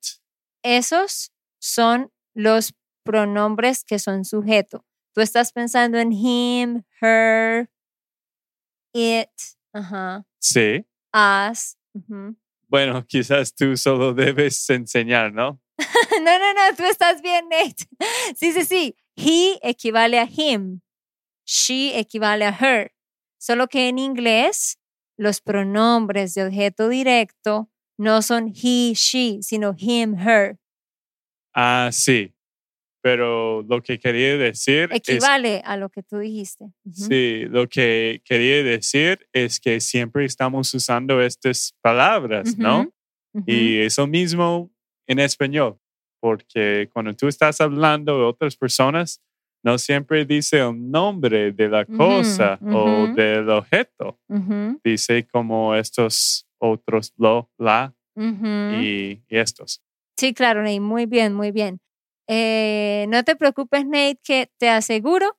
Esos 0.62 1.30
son 1.60 2.10
los 2.32 2.72
pronombres 3.04 3.84
que 3.84 3.98
son 3.98 4.24
sujeto. 4.24 4.86
Tú 5.12 5.20
estás 5.20 5.52
pensando 5.52 5.98
en 5.98 6.12
him, 6.12 6.82
her, 7.02 7.68
it, 8.94 9.28
ajá, 9.74 10.24
Sí. 10.38 10.86
us. 11.12 11.76
Bueno, 12.70 13.04
quizás 13.04 13.52
tú 13.52 13.76
solo 13.76 14.14
debes 14.14 14.70
enseñar, 14.70 15.32
¿no? 15.32 15.60
no, 16.22 16.38
no, 16.38 16.54
no, 16.54 16.76
tú 16.76 16.84
estás 16.84 17.20
bien, 17.20 17.48
Nate. 17.48 17.84
Sí, 18.36 18.52
sí, 18.52 18.64
sí. 18.64 18.96
He 19.16 19.58
equivale 19.62 20.20
a 20.20 20.24
him. 20.24 20.80
She 21.44 21.98
equivale 21.98 22.44
a 22.44 22.52
her. 22.52 22.92
Solo 23.38 23.66
que 23.66 23.88
en 23.88 23.98
inglés 23.98 24.78
los 25.18 25.40
pronombres 25.40 26.34
de 26.34 26.44
objeto 26.44 26.88
directo 26.88 27.68
no 27.98 28.22
son 28.22 28.52
he, 28.54 28.92
she, 28.94 29.42
sino 29.42 29.74
him, 29.76 30.14
her. 30.14 30.56
Ah, 31.52 31.90
sí. 31.92 32.32
Pero 33.02 33.62
lo 33.62 33.82
que 33.82 33.98
quería 33.98 34.36
decir 34.36 34.90
equivale 34.92 35.62
a 35.64 35.76
lo 35.76 35.88
que 35.88 36.02
tú 36.02 36.18
dijiste. 36.18 36.72
Sí, 36.92 37.46
lo 37.48 37.66
que 37.66 38.20
quería 38.24 38.62
decir 38.62 39.26
es 39.32 39.58
que 39.58 39.80
siempre 39.80 40.24
estamos 40.26 40.72
usando 40.74 41.20
estas 41.22 41.74
palabras, 41.80 42.58
¿no? 42.58 42.92
Y 43.46 43.78
eso 43.78 44.06
mismo 44.06 44.70
en 45.06 45.18
español, 45.18 45.78
porque 46.20 46.90
cuando 46.92 47.14
tú 47.14 47.28
estás 47.28 47.60
hablando 47.60 48.18
de 48.18 48.24
otras 48.24 48.56
personas, 48.56 49.22
no 49.62 49.78
siempre 49.78 50.24
dice 50.24 50.58
el 50.60 50.90
nombre 50.90 51.52
de 51.52 51.68
la 51.68 51.84
cosa 51.84 52.58
o 52.62 53.08
del 53.14 53.48
objeto. 53.50 54.18
Dice 54.82 55.26
como 55.26 55.74
estos 55.74 56.46
otros, 56.58 57.12
lo, 57.16 57.50
la 57.58 57.94
y, 58.16 59.20
estos. 59.28 59.82
Sí, 60.16 60.34
claro, 60.34 60.62
Nate, 60.62 60.80
muy 60.80 61.06
bien, 61.06 61.32
muy 61.34 61.50
bien. 61.50 61.80
Eh, 62.28 63.06
no 63.08 63.24
te 63.24 63.36
preocupes, 63.36 63.84
Nate, 63.86 64.20
que 64.22 64.50
te 64.58 64.68
aseguro 64.68 65.38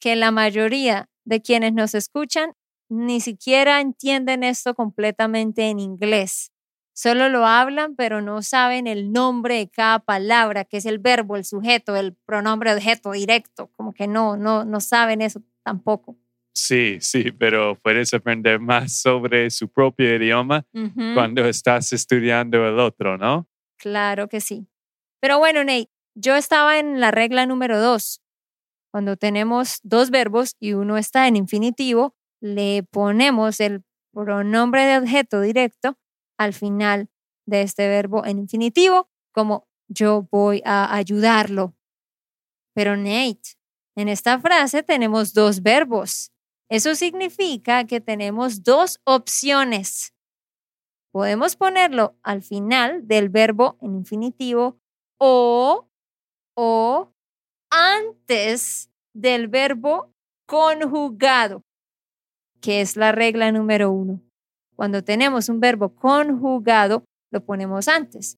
que 0.00 0.16
la 0.16 0.30
mayoría 0.30 1.08
de 1.24 1.42
quienes 1.42 1.72
nos 1.72 1.94
escuchan 1.94 2.54
ni 2.88 3.20
siquiera 3.20 3.80
entienden 3.80 4.42
esto 4.42 4.74
completamente 4.74 5.68
en 5.68 5.78
inglés. 5.78 6.52
Solo 6.92 7.28
lo 7.28 7.46
hablan, 7.46 7.94
pero 7.94 8.20
no 8.20 8.42
saben 8.42 8.86
el 8.86 9.12
nombre 9.12 9.56
de 9.56 9.70
cada 9.70 10.00
palabra, 10.00 10.64
que 10.64 10.78
es 10.78 10.86
el 10.86 10.98
verbo, 10.98 11.36
el 11.36 11.44
sujeto, 11.44 11.96
el 11.96 12.14
pronombre 12.26 12.74
objeto 12.74 13.12
directo. 13.12 13.70
Como 13.76 13.94
que 13.94 14.06
no, 14.06 14.36
no, 14.36 14.64
no 14.64 14.80
saben 14.80 15.22
eso 15.22 15.40
tampoco. 15.62 16.18
Sí, 16.52 16.98
sí, 17.00 17.30
pero 17.30 17.76
puedes 17.76 18.12
aprender 18.12 18.58
más 18.58 19.00
sobre 19.00 19.50
su 19.50 19.68
propio 19.68 20.14
idioma 20.14 20.66
cuando 21.14 21.46
estás 21.46 21.92
estudiando 21.92 22.66
el 22.68 22.78
otro, 22.80 23.16
¿no? 23.16 23.48
Claro 23.78 24.28
que 24.28 24.40
sí. 24.40 24.66
Pero 25.20 25.38
bueno, 25.38 25.62
Nate, 25.62 25.90
yo 26.14 26.36
estaba 26.36 26.78
en 26.78 27.00
la 27.00 27.10
regla 27.10 27.46
número 27.46 27.80
dos. 27.80 28.22
Cuando 28.92 29.16
tenemos 29.16 29.80
dos 29.82 30.10
verbos 30.10 30.56
y 30.58 30.72
uno 30.72 30.96
está 30.96 31.28
en 31.28 31.36
infinitivo, 31.36 32.14
le 32.40 32.82
ponemos 32.82 33.60
el 33.60 33.84
pronombre 34.12 34.84
de 34.84 34.98
objeto 34.98 35.40
directo 35.40 35.98
al 36.38 36.52
final 36.52 37.08
de 37.46 37.62
este 37.62 37.88
verbo 37.88 38.24
en 38.24 38.38
infinitivo, 38.38 39.08
como 39.32 39.68
yo 39.88 40.26
voy 40.30 40.62
a 40.64 40.94
ayudarlo. 40.94 41.74
Pero 42.74 42.96
Nate, 42.96 43.56
en 43.96 44.08
esta 44.08 44.38
frase 44.38 44.82
tenemos 44.82 45.34
dos 45.34 45.62
verbos. 45.62 46.32
Eso 46.68 46.94
significa 46.94 47.84
que 47.84 48.00
tenemos 48.00 48.62
dos 48.62 49.00
opciones. 49.04 50.14
Podemos 51.12 51.56
ponerlo 51.56 52.16
al 52.22 52.42
final 52.42 53.06
del 53.08 53.28
verbo 53.28 53.76
en 53.80 53.96
infinitivo 53.96 54.80
o 55.18 55.89
o 56.54 57.12
antes 57.70 58.90
del 59.14 59.48
verbo 59.48 60.12
conjugado, 60.46 61.62
que 62.60 62.80
es 62.80 62.96
la 62.96 63.12
regla 63.12 63.52
número 63.52 63.90
uno. 63.90 64.20
Cuando 64.76 65.04
tenemos 65.04 65.48
un 65.48 65.60
verbo 65.60 65.94
conjugado, 65.94 67.04
lo 67.30 67.44
ponemos 67.44 67.86
antes. 67.88 68.36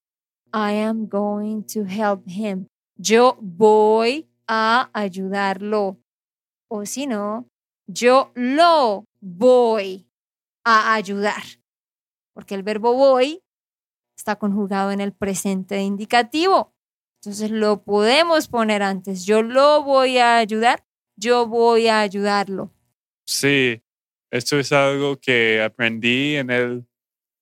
I 0.53 0.75
am 0.81 1.09
going 1.09 1.63
to 1.73 1.85
help 1.87 2.29
him. 2.29 2.67
Yo 2.97 3.39
voy 3.41 4.29
a 4.47 4.91
ayudarlo. 4.93 5.99
O 6.69 6.85
si 6.85 7.07
no, 7.07 7.47
yo 7.87 8.33
lo 8.35 9.05
voy 9.21 10.07
a 10.65 10.95
ayudar. 10.95 11.43
Porque 12.35 12.55
el 12.55 12.63
verbo 12.63 12.95
voy 12.95 13.43
está 14.17 14.37
conjugado 14.37 14.91
en 14.91 15.01
el 15.01 15.13
presente 15.13 15.81
indicativo. 15.83 16.72
Entonces 17.25 17.53
lo 17.53 17.85
podemos 17.85 18.49
poner 18.49 18.83
antes. 18.83 19.25
Yo 19.25 19.43
lo 19.43 19.85
voy 19.85 20.19
a 20.19 20.39
ayudar, 20.39 20.85
yo 21.15 21.47
voy 21.47 21.87
a 21.87 22.01
ayudarlo. 22.01 22.73
Sí, 23.25 23.81
esto 24.33 24.59
es 24.59 24.73
algo 24.73 25.21
que 25.21 25.63
aprendí 25.63 26.35
en 26.35 26.51
el 26.51 26.85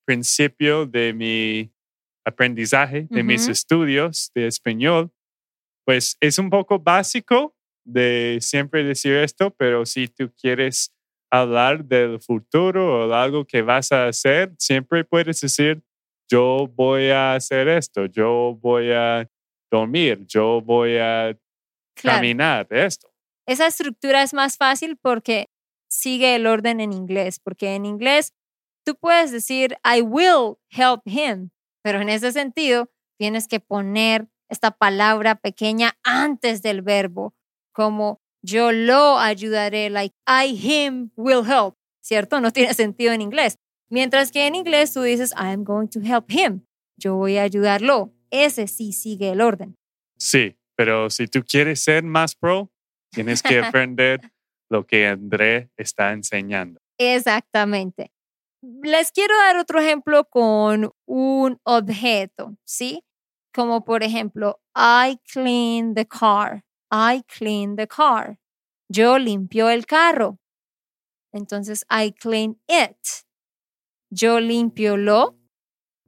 principio 0.05 0.85
de 0.85 1.13
mi 1.13 1.73
aprendizaje, 2.23 3.07
de 3.09 3.23
mis 3.23 3.47
estudios 3.47 4.31
de 4.35 4.45
español. 4.45 5.09
Pues 5.83 6.15
es 6.19 6.37
un 6.37 6.51
poco 6.51 6.77
básico 6.77 7.55
de 7.83 8.37
siempre 8.39 8.83
decir 8.83 9.13
esto, 9.13 9.49
pero 9.49 9.87
si 9.87 10.07
tú 10.07 10.31
quieres 10.39 10.93
hablar 11.31 11.83
del 11.83 12.21
futuro 12.21 13.07
o 13.07 13.13
algo 13.15 13.45
que 13.45 13.63
vas 13.63 13.91
a 13.91 14.05
hacer, 14.05 14.53
siempre 14.59 15.03
puedes 15.03 15.41
decir, 15.41 15.81
yo 16.29 16.71
voy 16.75 17.09
a 17.09 17.33
hacer 17.33 17.67
esto, 17.67 18.05
yo 18.05 18.59
voy 18.61 18.91
a 18.91 19.27
dormir, 19.71 20.25
yo 20.27 20.61
voy 20.61 20.97
a 20.97 21.35
caminar, 21.95 22.67
esto. 22.69 23.09
Esa 23.47 23.67
estructura 23.67 24.21
es 24.21 24.33
más 24.33 24.57
fácil 24.57 24.97
porque 24.97 25.49
sigue 25.89 26.35
el 26.35 26.45
orden 26.45 26.79
en 26.79 26.93
inglés, 26.93 27.39
porque 27.39 27.75
en 27.75 27.85
inglés 27.85 28.33
tú 28.85 28.95
puedes 28.95 29.31
decir 29.31 29.77
I 29.83 30.01
will 30.01 30.57
help 30.69 31.01
him, 31.05 31.51
pero 31.81 32.01
en 32.01 32.09
ese 32.09 32.31
sentido 32.31 32.89
tienes 33.17 33.47
que 33.47 33.59
poner 33.59 34.27
esta 34.49 34.71
palabra 34.71 35.35
pequeña 35.35 35.97
antes 36.03 36.61
del 36.61 36.81
verbo, 36.81 37.33
como 37.73 38.21
yo 38.43 38.71
lo 38.71 39.19
ayudaré, 39.19 39.89
like 39.89 40.15
I 40.27 40.47
him 40.53 41.11
will 41.15 41.45
help, 41.47 41.75
¿cierto? 42.01 42.41
No 42.41 42.51
tiene 42.51 42.73
sentido 42.73 43.13
en 43.13 43.21
inglés. 43.21 43.57
Mientras 43.89 44.31
que 44.31 44.47
en 44.47 44.55
inglés 44.55 44.93
tú 44.93 45.01
dices 45.01 45.31
I 45.31 45.53
am 45.53 45.63
going 45.63 45.87
to 45.87 45.99
help 46.01 46.31
him, 46.31 46.65
yo 46.97 47.15
voy 47.15 47.37
a 47.37 47.43
ayudarlo. 47.43 48.13
Ese 48.31 48.67
sí 48.67 48.93
sigue 48.93 49.31
el 49.31 49.41
orden. 49.41 49.77
Sí, 50.17 50.57
pero 50.75 51.09
si 51.09 51.27
tú 51.27 51.43
quieres 51.43 51.83
ser 51.83 52.03
más 52.03 52.35
pro, 52.35 52.71
tienes 53.11 53.43
que 53.43 53.59
aprender 53.63 54.21
lo 54.69 54.85
que 54.87 55.07
André 55.07 55.69
está 55.77 56.13
enseñando. 56.13 56.79
Exactamente. 56.97 58.11
Les 58.61 59.11
quiero 59.11 59.35
dar 59.35 59.57
otro 59.57 59.79
ejemplo 59.79 60.25
con 60.25 60.91
un 61.05 61.59
objeto, 61.63 62.55
¿sí? 62.63 63.03
Como 63.53 63.83
por 63.83 64.03
ejemplo, 64.03 64.61
I 64.75 65.19
clean 65.31 65.93
the 65.93 66.07
car. 66.07 66.63
I 66.91 67.23
clean 67.23 67.75
the 67.75 67.87
car. 67.87 68.37
Yo 68.89 69.17
limpio 69.17 69.69
el 69.69 69.85
carro. 69.85 70.39
Entonces, 71.33 71.85
I 71.89 72.11
clean 72.11 72.61
it. 72.67 73.25
Yo 74.09 74.39
limpio 74.39 74.97
lo. 74.97 75.37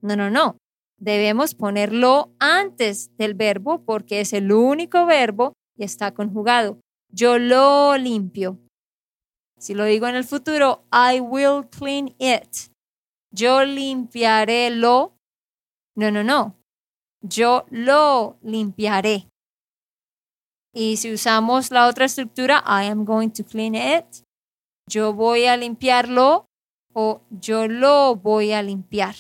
No, 0.02 0.16
no, 0.16 0.30
no. 0.30 0.58
Debemos 1.04 1.54
ponerlo 1.54 2.32
antes 2.40 3.12
del 3.18 3.34
verbo 3.34 3.84
porque 3.84 4.22
es 4.22 4.32
el 4.32 4.54
único 4.54 5.06
verbo 5.06 5.52
y 5.76 5.84
está 5.84 6.14
conjugado. 6.14 6.80
Yo 7.12 7.40
lo 7.40 7.98
limpio. 7.98 8.58
Si 9.60 9.74
lo 9.74 9.84
digo 9.84 10.08
en 10.08 10.16
el 10.16 10.24
futuro, 10.24 10.86
I 10.94 11.20
will 11.20 11.68
clean 11.70 12.16
it. 12.20 12.72
Yo 13.32 13.66
limpiaré 13.66 14.70
lo. 14.70 15.14
No, 15.94 16.10
no, 16.10 16.24
no. 16.24 16.56
Yo 17.22 17.66
lo 17.70 18.38
limpiaré. 18.42 19.28
Y 20.74 20.96
si 20.96 21.12
usamos 21.12 21.70
la 21.70 21.88
otra 21.88 22.06
estructura, 22.06 22.64
I 22.66 22.88
am 22.88 23.04
going 23.04 23.32
to 23.32 23.44
clean 23.44 23.76
it. 23.76 24.06
Yo 24.90 25.14
voy 25.14 25.48
a 25.48 25.58
limpiarlo 25.58 26.46
o 26.94 27.24
yo 27.30 27.68
lo 27.68 28.16
voy 28.16 28.54
a 28.54 28.64
limpiar. 28.64 29.16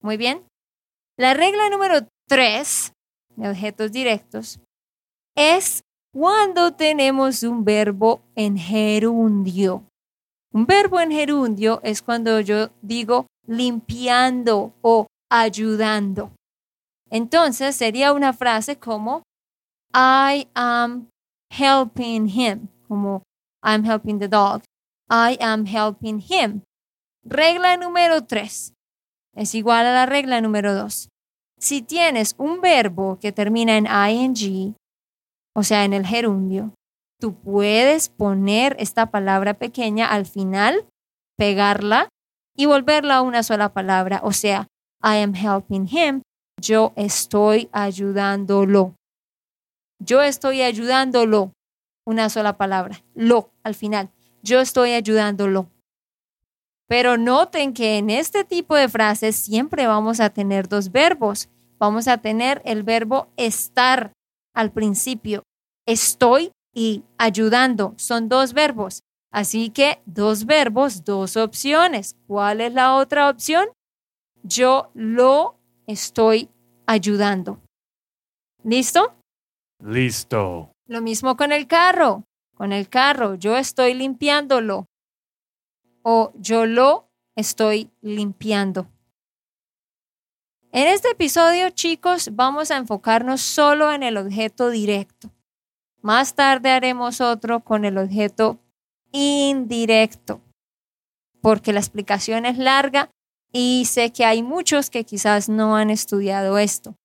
Muy 0.00 0.16
bien. 0.16 0.46
La 1.16 1.32
regla 1.32 1.70
número 1.70 2.08
tres 2.28 2.92
de 3.36 3.48
objetos 3.48 3.92
directos 3.92 4.58
es 5.36 5.82
cuando 6.12 6.72
tenemos 6.72 7.44
un 7.44 7.64
verbo 7.64 8.22
en 8.34 8.56
gerundio. 8.56 9.84
Un 10.52 10.66
verbo 10.66 11.00
en 11.00 11.12
gerundio 11.12 11.80
es 11.84 12.02
cuando 12.02 12.40
yo 12.40 12.70
digo 12.82 13.26
limpiando 13.46 14.74
o 14.82 15.06
ayudando. 15.30 16.32
Entonces 17.10 17.76
sería 17.76 18.12
una 18.12 18.32
frase 18.32 18.76
como 18.76 19.22
I 19.94 20.48
am 20.54 21.08
helping 21.48 22.28
him, 22.28 22.68
como 22.88 23.22
I'm 23.62 23.84
helping 23.84 24.18
the 24.18 24.28
dog. 24.28 24.62
I 25.08 25.38
am 25.40 25.64
helping 25.66 26.20
him. 26.20 26.62
Regla 27.24 27.76
número 27.76 28.24
tres 28.24 28.73
es 29.34 29.54
igual 29.54 29.86
a 29.86 29.92
la 29.92 30.06
regla 30.06 30.40
número 30.40 30.74
dos. 30.74 31.08
Si 31.58 31.82
tienes 31.82 32.34
un 32.38 32.60
verbo 32.60 33.18
que 33.20 33.32
termina 33.32 33.76
en 33.76 33.86
ing, 34.36 34.74
o 35.54 35.62
sea, 35.62 35.84
en 35.84 35.92
el 35.92 36.06
gerundio, 36.06 36.74
tú 37.20 37.34
puedes 37.34 38.08
poner 38.08 38.76
esta 38.78 39.10
palabra 39.10 39.54
pequeña 39.54 40.06
al 40.06 40.26
final, 40.26 40.86
pegarla 41.38 42.08
y 42.56 42.66
volverla 42.66 43.16
a 43.16 43.22
una 43.22 43.42
sola 43.42 43.72
palabra. 43.72 44.20
O 44.22 44.32
sea, 44.32 44.66
I 45.02 45.22
am 45.22 45.34
helping 45.34 45.88
him. 45.88 46.22
Yo 46.60 46.92
estoy 46.96 47.68
ayudándolo. 47.72 48.94
Yo 50.00 50.22
estoy 50.22 50.62
ayudándolo. 50.62 51.52
Una 52.06 52.28
sola 52.28 52.56
palabra. 52.56 53.02
Lo 53.14 53.50
al 53.62 53.74
final. 53.74 54.10
Yo 54.42 54.60
estoy 54.60 54.92
ayudándolo. 54.92 55.68
Pero 56.94 57.16
noten 57.16 57.74
que 57.74 57.98
en 57.98 58.08
este 58.08 58.44
tipo 58.44 58.76
de 58.76 58.88
frases 58.88 59.34
siempre 59.34 59.88
vamos 59.88 60.20
a 60.20 60.30
tener 60.30 60.68
dos 60.68 60.92
verbos. 60.92 61.48
Vamos 61.76 62.06
a 62.06 62.18
tener 62.18 62.62
el 62.64 62.84
verbo 62.84 63.32
estar 63.36 64.12
al 64.54 64.70
principio. 64.70 65.42
Estoy 65.88 66.52
y 66.72 67.02
ayudando 67.18 67.94
son 67.96 68.28
dos 68.28 68.52
verbos. 68.52 69.00
Así 69.32 69.70
que 69.70 70.02
dos 70.06 70.46
verbos, 70.46 71.04
dos 71.04 71.36
opciones. 71.36 72.14
¿Cuál 72.28 72.60
es 72.60 72.72
la 72.72 72.94
otra 72.94 73.28
opción? 73.28 73.66
Yo 74.44 74.92
lo 74.94 75.58
estoy 75.88 76.48
ayudando. 76.86 77.58
¿Listo? 78.62 79.16
Listo. 79.84 80.70
Lo 80.86 81.00
mismo 81.00 81.36
con 81.36 81.50
el 81.50 81.66
carro. 81.66 82.22
Con 82.54 82.72
el 82.72 82.88
carro, 82.88 83.34
yo 83.34 83.56
estoy 83.56 83.94
limpiándolo. 83.94 84.86
O 86.06 86.32
yo 86.36 86.66
lo 86.66 87.08
estoy 87.34 87.90
limpiando. 88.02 88.86
En 90.70 90.86
este 90.86 91.12
episodio, 91.12 91.70
chicos, 91.70 92.30
vamos 92.32 92.70
a 92.70 92.76
enfocarnos 92.76 93.40
solo 93.40 93.90
en 93.90 94.02
el 94.02 94.18
objeto 94.18 94.68
directo. 94.68 95.30
Más 96.02 96.34
tarde 96.34 96.70
haremos 96.70 97.22
otro 97.22 97.60
con 97.60 97.86
el 97.86 97.96
objeto 97.96 98.58
indirecto, 99.12 100.42
porque 101.40 101.72
la 101.72 101.80
explicación 101.80 102.44
es 102.44 102.58
larga 102.58 103.08
y 103.50 103.86
sé 103.86 104.12
que 104.12 104.26
hay 104.26 104.42
muchos 104.42 104.90
que 104.90 105.04
quizás 105.04 105.48
no 105.48 105.74
han 105.74 105.88
estudiado 105.88 106.58
esto. 106.58 106.96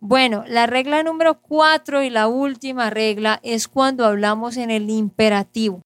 Bueno, 0.00 0.42
la 0.48 0.66
regla 0.66 1.04
número 1.04 1.40
cuatro 1.40 2.02
y 2.02 2.10
la 2.10 2.26
última 2.26 2.90
regla 2.90 3.38
es 3.44 3.68
cuando 3.68 4.04
hablamos 4.04 4.56
en 4.56 4.72
el 4.72 4.90
imperativo, 4.90 5.82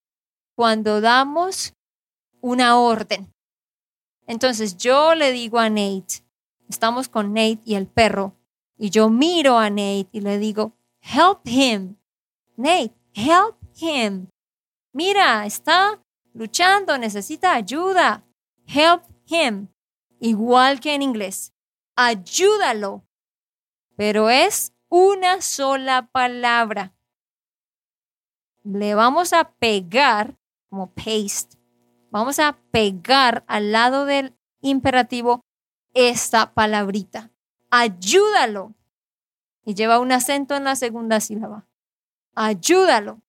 cuando 0.57 1.03
damos 1.03 1.75
una 2.43 2.79
orden. 2.79 3.33
Entonces 4.27 4.77
yo 4.77 5.15
le 5.15 5.33
digo 5.33 5.59
a 5.59 5.71
Nate, 5.71 6.23
estamos 6.69 7.09
con 7.09 7.33
Nate 7.33 7.61
y 7.65 7.77
el 7.77 7.87
perro. 7.87 8.37
Y 8.77 8.91
yo 8.91 9.09
miro 9.09 9.59
a 9.59 9.71
Nate 9.71 10.09
y 10.13 10.21
le 10.21 10.39
digo, 10.39 10.77
help 11.01 11.47
him. 11.47 11.97
Nate, 12.57 12.95
help 13.15 13.57
him. 13.77 14.29
Mira, 14.93 15.47
está 15.47 16.03
luchando, 16.35 16.99
necesita 16.99 17.55
ayuda. 17.55 18.25
Help 18.67 19.05
him. 19.27 19.69
Igual 20.21 20.81
que 20.81 20.95
en 20.95 21.03
inglés. 21.03 21.53
Ayúdalo. 21.97 23.05
Pero 23.97 24.31
es 24.31 24.73
una 24.89 25.41
sola 25.43 26.09
palabra. 26.11 26.95
Le 28.65 28.95
vamos 28.95 29.33
a 29.33 29.53
pegar, 29.53 30.37
como 30.69 30.93
paste, 30.93 31.57
vamos 32.12 32.38
a 32.38 32.59
pegar 32.70 33.42
al 33.48 33.72
lado 33.72 34.05
del 34.05 34.37
imperativo 34.61 35.44
esta 35.94 36.55
palabrita. 36.55 37.31
Ayúdalo. 37.70 38.75
Y 39.64 39.75
lleva 39.75 39.98
un 39.98 40.12
acento 40.12 40.55
en 40.55 40.64
la 40.64 40.77
segunda 40.77 41.20
sílaba. 41.20 41.66
Ayúdalo. 42.35 43.22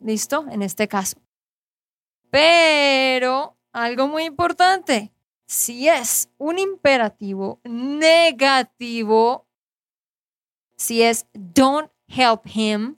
¿Listo? 0.00 0.46
En 0.50 0.62
este 0.62 0.88
caso. 0.88 1.18
Pero 2.30 3.56
algo 3.72 4.08
muy 4.08 4.24
importante. 4.24 5.12
Si 5.46 5.88
es 5.88 6.30
un 6.38 6.58
imperativo 6.58 7.60
negativo, 7.64 9.46
si 10.76 11.02
es 11.02 11.26
don't 11.32 11.90
help 12.08 12.46
him, 12.46 12.96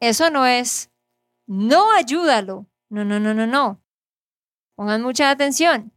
eso 0.00 0.30
no 0.30 0.46
es 0.46 0.90
no 1.46 1.92
ayúdalo. 1.92 2.66
No, 2.88 3.04
no, 3.04 3.20
no, 3.20 3.34
no, 3.34 3.46
no. 3.46 3.82
Pongan 4.76 5.02
mucha 5.02 5.30
atención. 5.30 5.92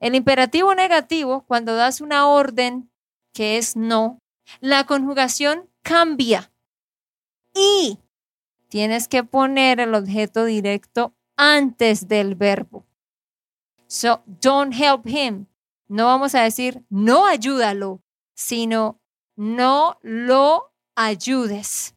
El 0.00 0.14
imperativo 0.14 0.74
negativo, 0.74 1.44
cuando 1.46 1.74
das 1.74 2.00
una 2.00 2.28
orden 2.28 2.90
que 3.32 3.56
es 3.56 3.76
no, 3.76 4.18
la 4.60 4.84
conjugación 4.84 5.70
cambia 5.82 6.52
y 7.54 7.98
tienes 8.68 9.08
que 9.08 9.24
poner 9.24 9.80
el 9.80 9.94
objeto 9.94 10.44
directo 10.44 11.14
antes 11.36 12.08
del 12.08 12.34
verbo. 12.34 12.86
So, 13.86 14.22
don't 14.26 14.74
help 14.74 15.06
him. 15.06 15.46
No 15.88 16.06
vamos 16.06 16.34
a 16.34 16.42
decir 16.42 16.84
no 16.90 17.26
ayúdalo, 17.26 18.02
sino 18.34 19.00
no 19.36 19.98
lo 20.02 20.74
ayudes. 20.96 21.94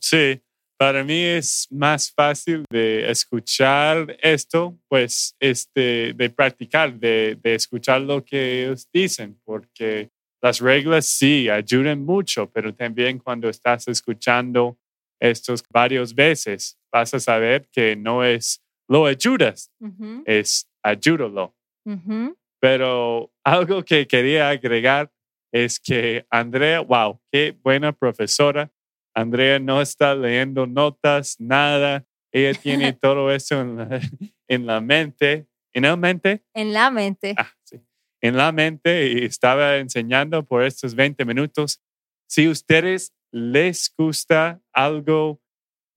Sí, 0.00 0.42
para 0.80 1.04
mí 1.04 1.22
es 1.22 1.68
más 1.70 2.10
fácil 2.10 2.64
de 2.70 3.10
escuchar 3.10 4.16
esto, 4.22 4.78
pues, 4.88 5.36
este, 5.38 6.14
de 6.14 6.30
practicar, 6.30 6.98
de, 6.98 7.36
de 7.42 7.54
escuchar 7.54 8.00
lo 8.00 8.24
que 8.24 8.62
ellos 8.64 8.88
dicen, 8.90 9.38
porque 9.44 10.08
las 10.42 10.58
reglas 10.58 11.04
sí 11.04 11.50
ayudan 11.50 12.02
mucho, 12.02 12.50
pero 12.50 12.74
también 12.74 13.18
cuando 13.18 13.50
estás 13.50 13.88
escuchando 13.88 14.78
estos 15.20 15.62
varios 15.70 16.14
veces, 16.14 16.78
vas 16.90 17.12
a 17.12 17.20
saber 17.20 17.68
que 17.70 17.94
no 17.94 18.24
es 18.24 18.62
lo 18.88 19.04
ayudas, 19.04 19.70
Ujú, 19.80 20.22
es 20.24 20.66
ayúdalo. 20.82 21.54
ujú. 21.84 22.38
Pero 22.58 23.30
algo 23.44 23.84
que 23.84 24.06
quería 24.06 24.48
agregar 24.48 25.12
es 25.52 25.78
que 25.78 26.24
Andrea, 26.30 26.80
wow, 26.80 27.20
qué 27.30 27.54
buena 27.62 27.92
profesora. 27.92 28.70
Andrea 29.20 29.58
no 29.58 29.80
está 29.80 30.14
leyendo 30.14 30.66
notas, 30.66 31.36
nada. 31.38 32.04
Ella 32.32 32.58
tiene 32.58 32.92
todo 33.00 33.30
eso 33.32 33.60
en 33.60 33.76
la, 33.76 34.00
en 34.48 34.66
la 34.66 34.80
mente. 34.80 35.46
¿En 35.72 35.82
la 35.82 35.96
mente? 35.96 36.42
En 36.54 36.72
la 36.72 36.90
mente. 36.90 37.34
Ah, 37.36 37.52
sí. 37.64 37.80
En 38.20 38.36
la 38.36 38.52
mente 38.52 39.08
y 39.08 39.24
estaba 39.24 39.76
enseñando 39.76 40.44
por 40.44 40.64
estos 40.64 40.94
20 40.94 41.24
minutos. 41.24 41.80
Si 42.28 42.48
ustedes 42.48 43.14
les 43.32 43.92
gusta 43.96 44.60
algo 44.72 45.40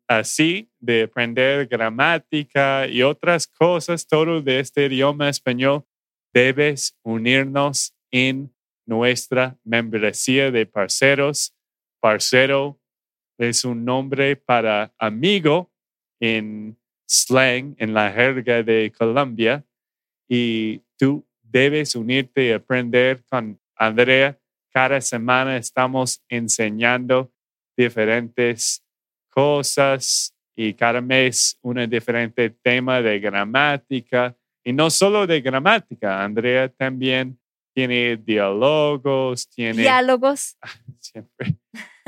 así 0.07 0.71
de 0.79 1.03
aprender 1.03 1.67
gramática 1.67 2.87
y 2.87 3.01
otras 3.01 3.47
cosas, 3.47 4.07
todo 4.07 4.41
de 4.41 4.59
este 4.59 4.85
idioma 4.85 5.29
español, 5.29 5.85
debes 6.33 6.97
unirnos 7.03 7.95
en 8.11 8.53
nuestra 8.85 9.57
membresía 9.63 10.51
de 10.51 10.65
parceros. 10.65 11.55
Parcero 11.99 12.79
es 13.37 13.65
un 13.65 13.83
nombre 13.85 14.35
para 14.35 14.93
amigo 14.97 15.71
en 16.19 16.77
slang, 17.07 17.75
en 17.77 17.93
la 17.93 18.11
jerga 18.11 18.63
de 18.63 18.91
Colombia, 18.97 19.63
y 20.27 20.81
tú 20.97 21.25
debes 21.41 21.95
unirte 21.95 22.47
y 22.47 22.51
aprender 22.51 23.23
con 23.29 23.59
Andrea. 23.75 24.37
Cada 24.71 24.99
semana 25.01 25.57
estamos 25.57 26.23
enseñando 26.27 27.31
diferentes 27.77 28.83
cosas 29.29 30.33
y 30.55 30.73
cada 30.73 31.01
mes 31.01 31.57
un 31.61 31.87
diferente 31.89 32.49
tema 32.49 33.01
de 33.01 33.19
gramática. 33.19 34.35
Y 34.63 34.73
no 34.73 34.89
solo 34.89 35.27
de 35.27 35.41
gramática, 35.41 36.23
Andrea 36.23 36.69
también 36.69 37.37
tiene 37.73 38.17
diálogos, 38.17 39.49
tiene 39.49 39.81
Diálogos. 39.81 40.57
siempre 40.99 41.57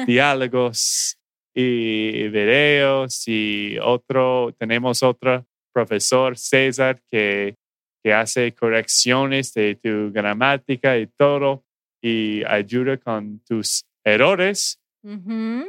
diálogos 0.06 1.18
y 1.54 2.28
videos 2.28 3.28
y 3.28 3.78
otro, 3.82 4.54
tenemos 4.58 5.04
otro 5.04 5.46
profesor, 5.74 6.38
César, 6.38 7.02
que, 7.10 7.56
que 8.04 8.14
hace 8.14 8.54
correcciones 8.54 9.54
de 9.54 9.76
tu 9.76 10.12
gramática 10.12 10.98
y 10.98 11.08
todo 11.08 11.64
y 12.02 12.44
ayuda 12.44 12.98
con 12.98 13.40
tus 13.40 13.86
errores, 14.04 14.80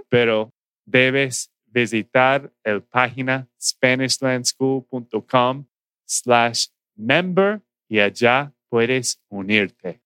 pero 0.09 0.53
debes 0.85 1.51
visitar 1.67 2.51
el 2.65 2.83
página 2.83 3.47
SpanishLandSchool.com 3.61 5.67
slash 6.07 6.69
member 6.97 7.61
y 7.89 8.01
allá 8.01 8.53
puedes 8.77 9.23
unirte. 9.31 10.03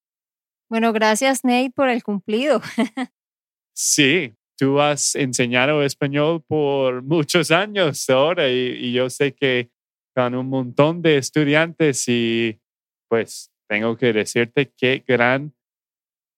Bueno, 0.71 0.93
gracias 0.93 1.45
Nate 1.45 1.73
por 1.75 1.89
el 1.89 2.05
cumplido. 2.05 2.63
Sí, 3.73 4.37
tú 4.59 4.79
has 4.79 5.15
enseñado 5.15 5.83
español 5.83 6.45
por 6.47 7.03
muchos 7.03 7.51
años 7.51 8.11
ahora 8.11 8.49
y, 8.51 8.77
y 8.79 8.93
yo 8.93 9.09
sé 9.09 9.33
que 9.33 9.71
con 10.15 10.35
un 10.35 10.49
montón 10.49 11.01
de 11.01 11.17
estudiantes 11.17 12.05
y 12.09 12.61
pues 13.09 13.51
tengo 13.69 13.97
que 13.97 14.13
decirte 14.13 14.71
qué 14.77 15.03
gran 15.07 15.55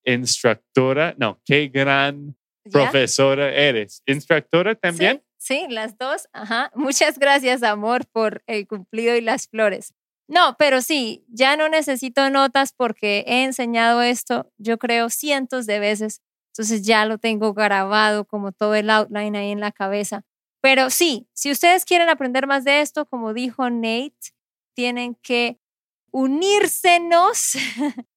instructora, 0.05 1.15
no, 1.19 1.41
qué 1.45 1.69
gran 1.69 2.37
¿Ya? 2.65 2.71
profesora 2.71 3.53
eres. 3.53 4.03
¿Instructora 4.07 4.75
también? 4.77 5.23
Sí, 5.37 5.65
sí, 5.65 5.67
las 5.69 5.99
dos. 5.99 6.29
Ajá. 6.33 6.71
Muchas 6.77 7.19
gracias, 7.19 7.63
amor, 7.65 8.07
por 8.07 8.45
el 8.47 8.69
cumplido 8.69 9.17
y 9.17 9.21
las 9.21 9.49
flores. 9.49 9.93
No, 10.33 10.57
pero 10.59 10.81
sí, 10.81 11.27
ya 11.29 11.59
no 11.59 11.69
necesito 11.69 12.31
notas 12.31 12.73
porque 12.73 13.23
he 13.27 13.45
enseñado 13.45 14.01
esto, 14.01 14.51
yo 14.57 14.79
creo, 14.79 15.11
cientos 15.11 15.67
de 15.67 15.79
veces. 15.79 16.23
Entonces 16.53 16.87
ya 16.87 17.05
lo 17.05 17.19
tengo 17.19 17.53
grabado 17.53 18.25
como 18.25 18.51
todo 18.51 18.75
el 18.75 18.89
outline 18.89 19.37
ahí 19.37 19.51
en 19.51 19.61
la 19.61 19.73
cabeza. 19.73 20.25
Pero 20.63 20.89
sí, 20.89 21.29
si 21.35 21.51
ustedes 21.51 21.85
quieren 21.85 22.09
aprender 22.09 22.47
más 22.47 22.65
de 22.65 22.81
esto, 22.81 23.05
como 23.05 23.35
dijo 23.35 23.69
Nate, 23.69 24.33
tienen 24.75 25.17
que 25.17 25.59
unírsenos. 26.13 27.53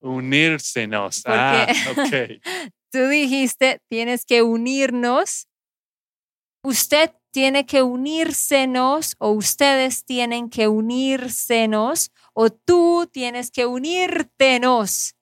Unírsenos. 0.00 1.24
Ah, 1.26 1.66
ok. 1.90 2.40
Tú 2.92 3.08
dijiste, 3.08 3.80
tienes 3.88 4.24
que 4.24 4.42
unirnos. 4.42 5.48
Usted 6.62 7.10
tiene 7.34 7.66
que 7.66 7.82
unírsenos 7.82 9.16
o 9.18 9.30
ustedes 9.32 10.04
tienen 10.04 10.48
que 10.48 10.68
unírsenos 10.68 12.12
o 12.32 12.50
tú 12.50 13.10
tienes 13.12 13.50
que 13.50 13.66
unírtenos. 13.66 15.16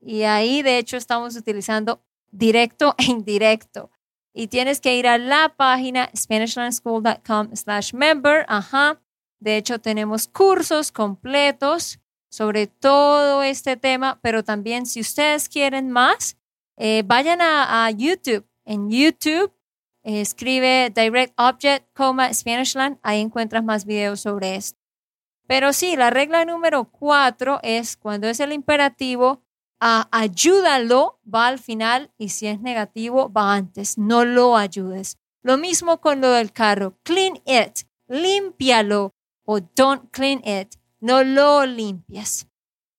Y 0.00 0.22
ahí, 0.22 0.62
de 0.62 0.78
hecho, 0.78 0.96
estamos 0.96 1.34
utilizando 1.34 2.00
directo 2.30 2.94
e 2.96 3.06
indirecto. 3.06 3.90
Y 4.32 4.46
tienes 4.46 4.80
que 4.80 4.96
ir 4.96 5.08
a 5.08 5.18
la 5.18 5.52
página 5.56 6.08
SpanishLandSchool.com 6.16 7.56
slash 7.56 7.92
member. 7.92 8.46
Ajá. 8.46 9.02
De 9.40 9.56
hecho, 9.56 9.80
tenemos 9.80 10.28
cursos 10.28 10.92
completos 10.92 11.98
sobre 12.30 12.68
todo 12.68 13.42
este 13.42 13.76
tema, 13.76 14.20
pero 14.22 14.44
también 14.44 14.86
si 14.86 15.00
ustedes 15.00 15.48
quieren 15.48 15.90
más, 15.90 16.36
eh, 16.76 17.02
vayan 17.04 17.40
a, 17.42 17.90
YouTube. 17.90 18.46
En 18.64 18.88
YouTube 18.90 19.52
escribe 20.02 20.92
Direct 20.94 21.38
Object, 21.38 21.86
Spanishland, 22.32 22.98
ahí 23.02 23.20
encuentras 23.20 23.64
más 23.64 23.84
videos 23.84 24.20
sobre 24.20 24.56
esto. 24.56 24.78
Pero 25.46 25.72
sí, 25.72 25.96
la 25.96 26.10
regla 26.10 26.44
número 26.44 26.84
cuatro 26.84 27.60
es 27.62 27.96
cuando 27.96 28.28
es 28.28 28.40
el 28.40 28.52
imperativo, 28.52 29.42
a 29.80 30.08
ayúdalo, 30.12 31.18
va 31.22 31.48
al 31.48 31.58
final 31.58 32.12
y 32.16 32.28
si 32.28 32.46
es 32.46 32.60
negativo, 32.60 33.32
va 33.32 33.54
antes, 33.54 33.98
no 33.98 34.24
lo 34.24 34.56
ayudes. 34.56 35.18
Lo 35.42 35.58
mismo 35.58 36.00
con 36.00 36.20
lo 36.20 36.30
del 36.30 36.52
carro, 36.52 36.96
clean 37.02 37.34
it, 37.44 37.86
límpialo 38.06 39.12
o 39.44 39.60
don't 39.60 40.08
clean 40.12 40.40
it, 40.44 40.76
no 41.00 41.24
lo 41.24 41.66
limpias. 41.66 42.46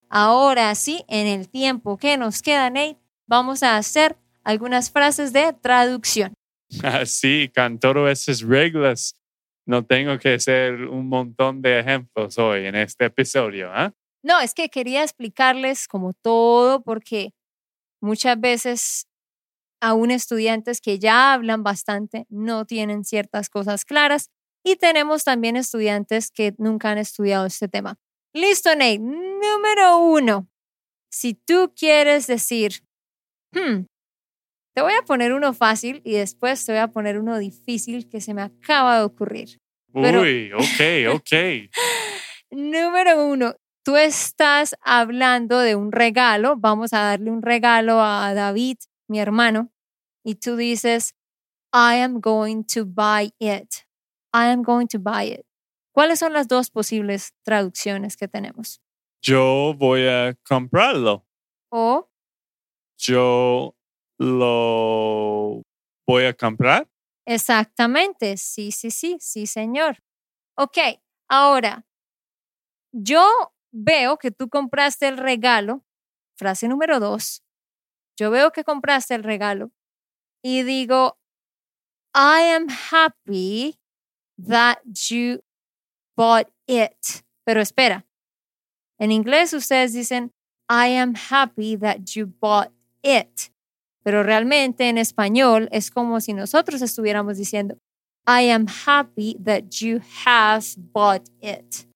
Ahora 0.10 0.76
sí, 0.76 1.06
en 1.08 1.26
el 1.26 1.50
tiempo 1.50 1.98
que 1.98 2.18
nos 2.18 2.42
queda, 2.42 2.70
Nate, 2.70 3.00
vamos 3.26 3.64
a 3.64 3.78
hacer 3.78 4.18
algunas 4.44 4.92
frases 4.92 5.32
de 5.32 5.54
traducción. 5.54 6.34
Así, 6.84 7.52
con 7.56 7.80
todas 7.80 8.28
esas 8.28 8.42
reglas, 8.42 9.16
no 9.66 9.86
tengo 9.86 10.18
que 10.20 10.36
hacer 10.36 10.86
un 10.86 11.08
montón 11.08 11.62
de 11.62 11.80
ejemplos 11.80 12.38
hoy 12.38 12.66
en 12.66 12.76
este 12.76 13.06
episodio. 13.06 13.70
¿ah? 13.72 13.94
No, 14.24 14.40
es 14.40 14.54
que 14.54 14.70
quería 14.70 15.04
explicarles 15.04 15.88
como 15.88 16.14
todo 16.14 16.82
porque 16.84 17.34
muchas 18.02 18.40
veces 18.40 19.08
aún 19.82 20.12
estudiantes 20.12 20.82
que 20.82 21.00
ya 21.00 21.34
hablan 21.34 21.64
bastante 21.64 22.26
no 22.30 22.66
tienen 22.66 23.04
ciertas 23.04 23.50
cosas 23.50 23.86
claras 23.86 24.30
y 24.66 24.78
tenemos 24.78 25.24
también 25.26 25.58
estudiantes 25.58 26.32
que 26.32 26.54
nunca 26.58 26.92
han 26.92 26.98
estudiado 26.98 27.46
este 27.46 27.68
tema. 27.68 27.98
Listo, 28.34 28.70
Nate. 28.76 29.00
Número 29.00 30.00
uno. 30.00 30.50
Si 31.12 31.34
tú 31.36 31.74
quieres 31.76 32.28
decir, 32.28 32.84
"Hmm, 33.54 33.86
te 34.74 34.82
voy 34.82 34.94
a 34.94 35.04
poner 35.04 35.34
uno 35.34 35.54
fácil 35.54 36.02
y 36.04 36.14
después 36.14 36.66
te 36.66 36.72
voy 36.72 36.80
a 36.82 36.88
poner 36.90 37.20
uno 37.20 37.38
difícil 37.38 38.10
que 38.10 38.22
se 38.22 38.34
me 38.34 38.42
acaba 38.42 38.98
de 39.00 39.04
ocurrir. 39.06 39.60
Pero- 39.94 40.22
Uy, 40.22 40.52
ok, 40.54 41.16
ok. 41.16 41.70
Número 42.52 43.26
uno, 43.26 43.56
tú 43.84 43.96
estás 43.98 44.76
hablando 44.82 45.60
de 45.60 45.76
un 45.76 45.92
regalo, 45.92 46.56
vamos 46.58 46.94
a 46.94 47.00
darle 47.00 47.32
un 47.32 47.42
regalo 47.42 48.02
a 48.02 48.34
David, 48.34 48.78
mi 49.08 49.20
hermano, 49.20 49.72
y 50.24 50.36
tú 50.36 50.56
dices, 50.56 51.14
I 51.74 52.00
am 52.02 52.20
going 52.20 52.64
to 52.74 52.86
buy 52.86 53.34
it. 53.40 53.74
I 54.36 54.50
am 54.52 54.64
going 54.64 54.88
to 54.88 55.00
buy 55.00 55.32
it. 55.32 55.46
¿Cuáles 55.92 56.20
son 56.20 56.34
las 56.34 56.48
dos 56.48 56.70
posibles 56.72 57.34
traducciones 57.44 58.18
que 58.18 58.28
tenemos? 58.28 58.82
Yo 59.22 59.74
voy 59.78 60.08
a 60.08 60.36
comprarlo. 60.48 61.26
O, 61.72 62.10
Yo 62.98 63.76
lo 64.24 65.62
voy 66.08 66.26
a 66.26 66.34
comprar. 66.34 66.88
exactamente, 67.26 68.38
sí, 68.38 68.72
sí, 68.72 68.92
sí, 68.92 69.18
sí, 69.20 69.48
señor. 69.48 69.98
Ok, 70.58 70.78
ahora, 71.30 71.86
yo 72.92 73.26
veo 73.72 74.18
que 74.18 74.32
tú 74.32 74.50
compraste 74.50 75.08
el 75.08 75.18
regalo, 75.18 75.84
frase 76.38 76.68
número 76.68 77.00
dos, 77.00 77.44
yo 78.18 78.30
veo 78.30 78.52
que 78.52 78.64
compraste 78.64 79.16
el 79.16 79.24
regalo 79.24 79.72
y 80.44 80.64
digo, 80.64 81.18
I 82.14 82.54
am 82.54 82.68
happy 82.70 83.80
that 84.38 84.78
you 84.86 85.44
bought 86.16 86.48
it. 86.68 87.24
Pero 87.46 87.62
espera, 87.62 88.06
en 89.00 89.12
inglés 89.12 89.54
ustedes 89.54 89.94
dicen, 89.94 90.32
I 90.70 90.96
am 90.98 91.16
happy 91.16 91.78
that 91.78 92.06
you 92.16 92.28
bought 92.28 92.72
it. 93.02 93.53
Pero 94.04 94.24
realmente 94.24 94.90
en 94.90 94.98
español 94.98 95.70
es 95.72 95.90
como 95.90 96.20
si 96.20 96.34
nosotros 96.34 96.82
estuviéramos 96.82 97.38
diciendo, 97.38 97.78
I 98.28 98.50
am 98.52 98.68
happy 98.68 99.38
that 99.44 99.70
you 99.80 100.00
have 100.26 100.66
bought 100.78 101.28
it. 101.42 101.88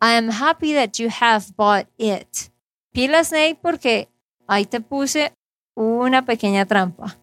I 0.00 0.16
am 0.16 0.28
happy 0.30 0.74
that 0.74 0.98
you 0.98 1.08
have 1.08 1.46
bought 1.56 1.88
it. 1.96 2.50
Pilas, 2.92 3.32
Nate, 3.32 3.58
porque 3.60 4.08
ahí 4.46 4.66
te 4.66 4.80
puse 4.80 5.32
una 5.74 6.24
pequeña 6.24 6.66
trampa. 6.66 7.18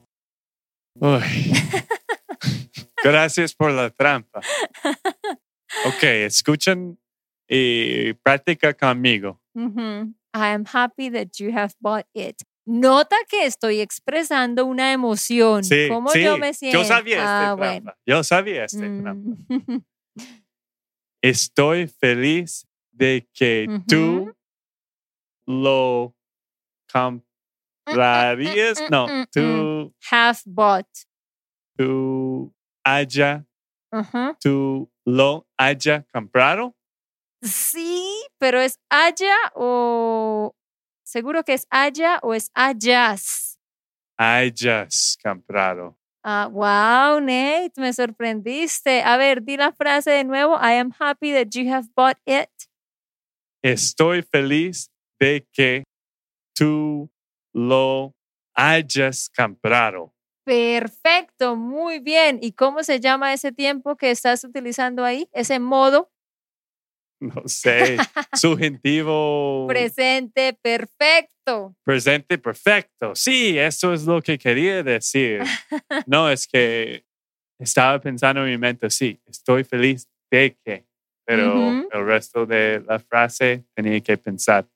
Uy. 1.00 1.22
Gracias 3.04 3.54
por 3.54 3.72
la 3.72 3.90
trampa. 3.90 4.42
Ok, 5.86 6.04
escuchen 6.04 7.00
y 7.48 8.12
practica 8.16 8.74
conmigo. 8.74 9.40
I 9.56 10.14
am 10.34 10.66
happy 10.66 11.10
that 11.10 11.40
you 11.40 11.54
have 11.54 11.74
bought 11.80 12.06
it. 12.14 12.44
Nota 12.74 13.18
que 13.28 13.46
estoy 13.46 13.82
expresando 13.82 14.66
una 14.66 14.94
emoción. 14.94 15.62
Sí, 15.66 15.88
¿Cómo 15.90 16.12
sí, 16.12 16.24
yo 16.24 16.38
me 16.38 16.54
siento? 16.54 16.80
Yo 16.80 16.86
sabía 16.86 17.18
esta 17.18 17.52
Ah, 17.52 17.56
bueno. 17.56 17.74
trampa. 17.92 17.98
Yo 18.06 18.24
sabía 18.24 18.64
esta 18.64 18.86
Mm. 18.86 19.02
trampa. 19.02 19.38
Estoy 21.22 21.88
feliz 21.88 22.66
de 22.92 23.28
que 23.34 23.68
tú 23.90 24.34
lo 25.46 26.16
comprarías. 27.86 28.82
mm, 28.82 28.90
No, 28.90 29.08
mm, 29.08 29.26
tú, 29.34 29.94
have 30.10 30.40
bought. 30.46 30.88
tú 31.78 32.54
haya, 32.86 33.46
Ujú. 33.92 34.38
tú 34.40 34.90
lo 35.04 35.46
haya 35.58 36.06
comprado. 36.14 36.74
Sí, 37.42 38.24
pero 38.38 38.62
es 38.62 38.80
haya 38.90 39.36
o 39.56 40.56
seguro 41.12 41.44
que 41.44 41.54
es 41.54 41.68
haya 41.70 42.20
o 42.24 42.34
es 42.34 42.50
hayas. 42.54 43.60
Hayas 44.18 45.18
comprado. 45.22 45.98
Ah, 46.24 46.48
wow, 46.48 47.20
Nate, 47.20 47.74
me 47.78 47.92
sorprendiste. 47.92 49.02
A 49.04 49.18
ver, 49.18 49.42
di 49.42 49.58
la 49.58 49.72
frase 49.72 50.12
de 50.12 50.24
nuevo. 50.24 50.54
I 50.56 50.74
am 50.80 50.92
happy 51.00 51.34
that 51.34 51.50
you 51.54 51.72
have 51.72 51.90
bought 51.96 52.18
it. 52.26 52.50
Estoy 53.64 54.22
feliz 54.22 54.90
de 55.20 55.48
que 55.52 55.84
tú 56.56 57.10
lo 57.54 58.14
hayas 58.56 59.30
comprado. 59.36 60.14
Perfecto, 60.46 61.56
muy 61.56 62.00
bien. 62.00 62.40
¿Y 62.42 62.54
cómo 62.54 62.84
se 62.84 63.00
llama 63.00 63.34
ese 63.34 63.52
tiempo 63.52 63.96
que 63.96 64.12
estás 64.12 64.44
utilizando 64.44 65.04
ahí? 65.04 65.28
Ese 65.34 65.60
modo 65.60 66.12
No 67.36 67.44
sé, 67.46 67.98
subjuntivo 68.34 69.68
presente 69.68 70.58
perfecto. 70.60 71.76
presente 71.84 72.40
perfecto. 72.40 73.14
Sí, 73.16 73.60
eso 73.60 73.94
es 73.94 74.06
lo 74.06 74.22
que 74.22 74.40
quería 74.40 74.82
decir. 74.82 75.44
No, 76.08 76.30
es 76.32 76.48
que 76.48 77.06
estaba 77.60 78.02
pensando 78.02 78.44
en 78.44 78.50
mi 78.50 78.58
mente, 78.58 78.90
sí, 78.90 79.22
estoy 79.28 79.64
feliz 79.64 80.10
de 80.32 80.58
que, 80.66 80.88
pero 81.24 81.88
el 81.92 82.06
resto 82.06 82.48
de 82.48 82.84
la 82.88 82.98
frase 82.98 83.66
tenía 83.76 84.00
que 84.02 84.18
pensar. 84.18 84.68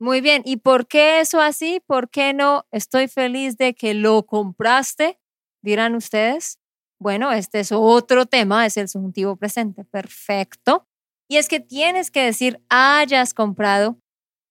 Muy 0.00 0.20
bien. 0.20 0.42
¿Y 0.44 0.56
por 0.56 0.86
qué 0.86 1.20
eso 1.20 1.40
así? 1.40 1.80
¿Por 1.86 2.10
qué 2.10 2.34
no 2.34 2.66
estoy 2.72 3.06
feliz 3.08 3.56
de 3.56 3.74
que 3.74 3.94
lo 3.94 4.24
compraste? 4.26 5.18
Dirán 5.62 5.94
ustedes. 5.94 6.58
Bueno, 6.98 7.32
este 7.32 7.60
es 7.60 7.70
otro 7.72 8.26
tema, 8.26 8.66
es 8.66 8.76
el 8.76 8.88
subjuntivo 8.88 9.36
presente. 9.36 9.84
Perfecto. 9.84 10.88
Y 11.34 11.36
es 11.36 11.48
que 11.48 11.58
tienes 11.58 12.12
que 12.12 12.22
decir 12.22 12.60
hayas 12.68 13.34
comprado 13.34 13.98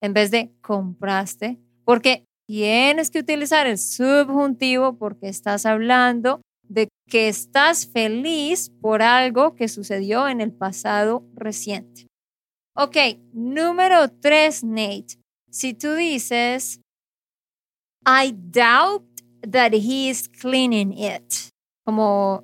en 0.01 0.11
vez 0.11 0.31
de 0.31 0.51
compraste, 0.59 1.57
porque 1.85 2.25
tienes 2.45 3.09
que 3.09 3.19
utilizar 3.19 3.67
el 3.67 3.77
subjuntivo 3.77 4.97
porque 4.97 5.29
estás 5.29 5.65
hablando 5.65 6.41
de 6.67 6.89
que 7.07 7.29
estás 7.29 7.87
feliz 7.87 8.69
por 8.81 9.01
algo 9.01 9.55
que 9.55 9.69
sucedió 9.69 10.27
en 10.27 10.41
el 10.41 10.51
pasado 10.51 11.25
reciente. 11.35 12.07
Ok, 12.75 12.97
número 13.31 14.09
tres, 14.09 14.61
Nate. 14.61 15.21
Si 15.49 15.73
tú 15.73 15.93
dices, 15.93 16.81
I 18.05 18.33
doubt 18.33 19.05
that 19.49 19.71
he 19.71 20.09
is 20.09 20.27
cleaning 20.27 20.91
it, 20.91 21.33
como, 21.85 22.43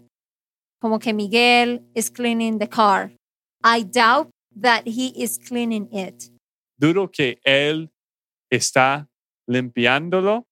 como 0.80 0.98
que 0.98 1.12
Miguel 1.12 1.82
is 1.94 2.10
cleaning 2.10 2.58
the 2.58 2.70
car. 2.70 3.19
I 3.64 3.84
doubt 3.84 4.30
that 4.62 4.84
he 4.86 5.14
is 5.16 5.38
cleaning 5.38 5.90
it. 5.92 6.32
Duro 6.78 7.10
que 7.12 7.40
él 7.44 7.92
está 8.50 9.10
limpiándolo. 9.48 10.48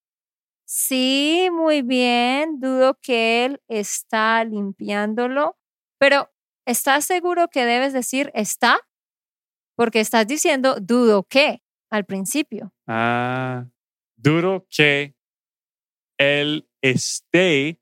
Sí, 0.66 1.48
muy 1.50 1.80
bien. 1.82 2.60
Dudo 2.60 2.98
que 3.00 3.46
él 3.46 3.62
está 3.68 4.44
limpiándolo, 4.44 5.56
pero 5.98 6.30
¿estás 6.66 7.06
seguro 7.06 7.48
que 7.48 7.64
debes 7.64 7.94
decir 7.94 8.30
está? 8.34 8.78
Porque 9.76 10.00
estás 10.00 10.26
diciendo 10.26 10.76
dudo 10.80 11.22
que 11.22 11.62
al 11.90 12.04
principio. 12.04 12.74
Ah, 12.86 13.66
duro 14.16 14.66
que 14.68 15.14
él 16.18 16.68
esté 16.82 17.80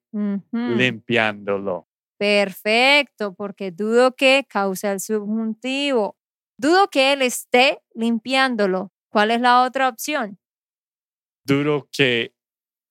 limpiándolo. 0.53 1.89
Perfecto, 2.19 3.35
porque 3.35 3.71
dudo 3.71 4.15
que 4.17 4.47
causa 4.49 4.93
el 4.93 5.01
subjuntivo. 5.01 6.17
Dudo 6.59 6.89
que 6.89 7.13
él 7.13 7.23
esté 7.23 7.83
limpiándolo. 7.95 8.93
¿Cuál 9.11 9.31
es 9.31 9.41
la 9.41 9.63
otra 9.63 9.89
opción? 9.89 10.39
Duro 11.45 11.89
que 11.93 12.35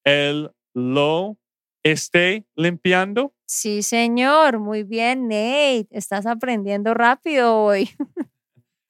él 0.03 0.51
lo 0.73 1.37
esté 1.83 2.45
limpiando. 2.55 3.33
Sí, 3.47 3.83
señor. 3.83 4.59
Muy 4.59 4.83
bien, 4.83 5.27
Nate. 5.27 5.87
Estás 5.91 6.25
aprendiendo 6.25 6.93
rápido 6.93 7.57
hoy. 7.57 7.89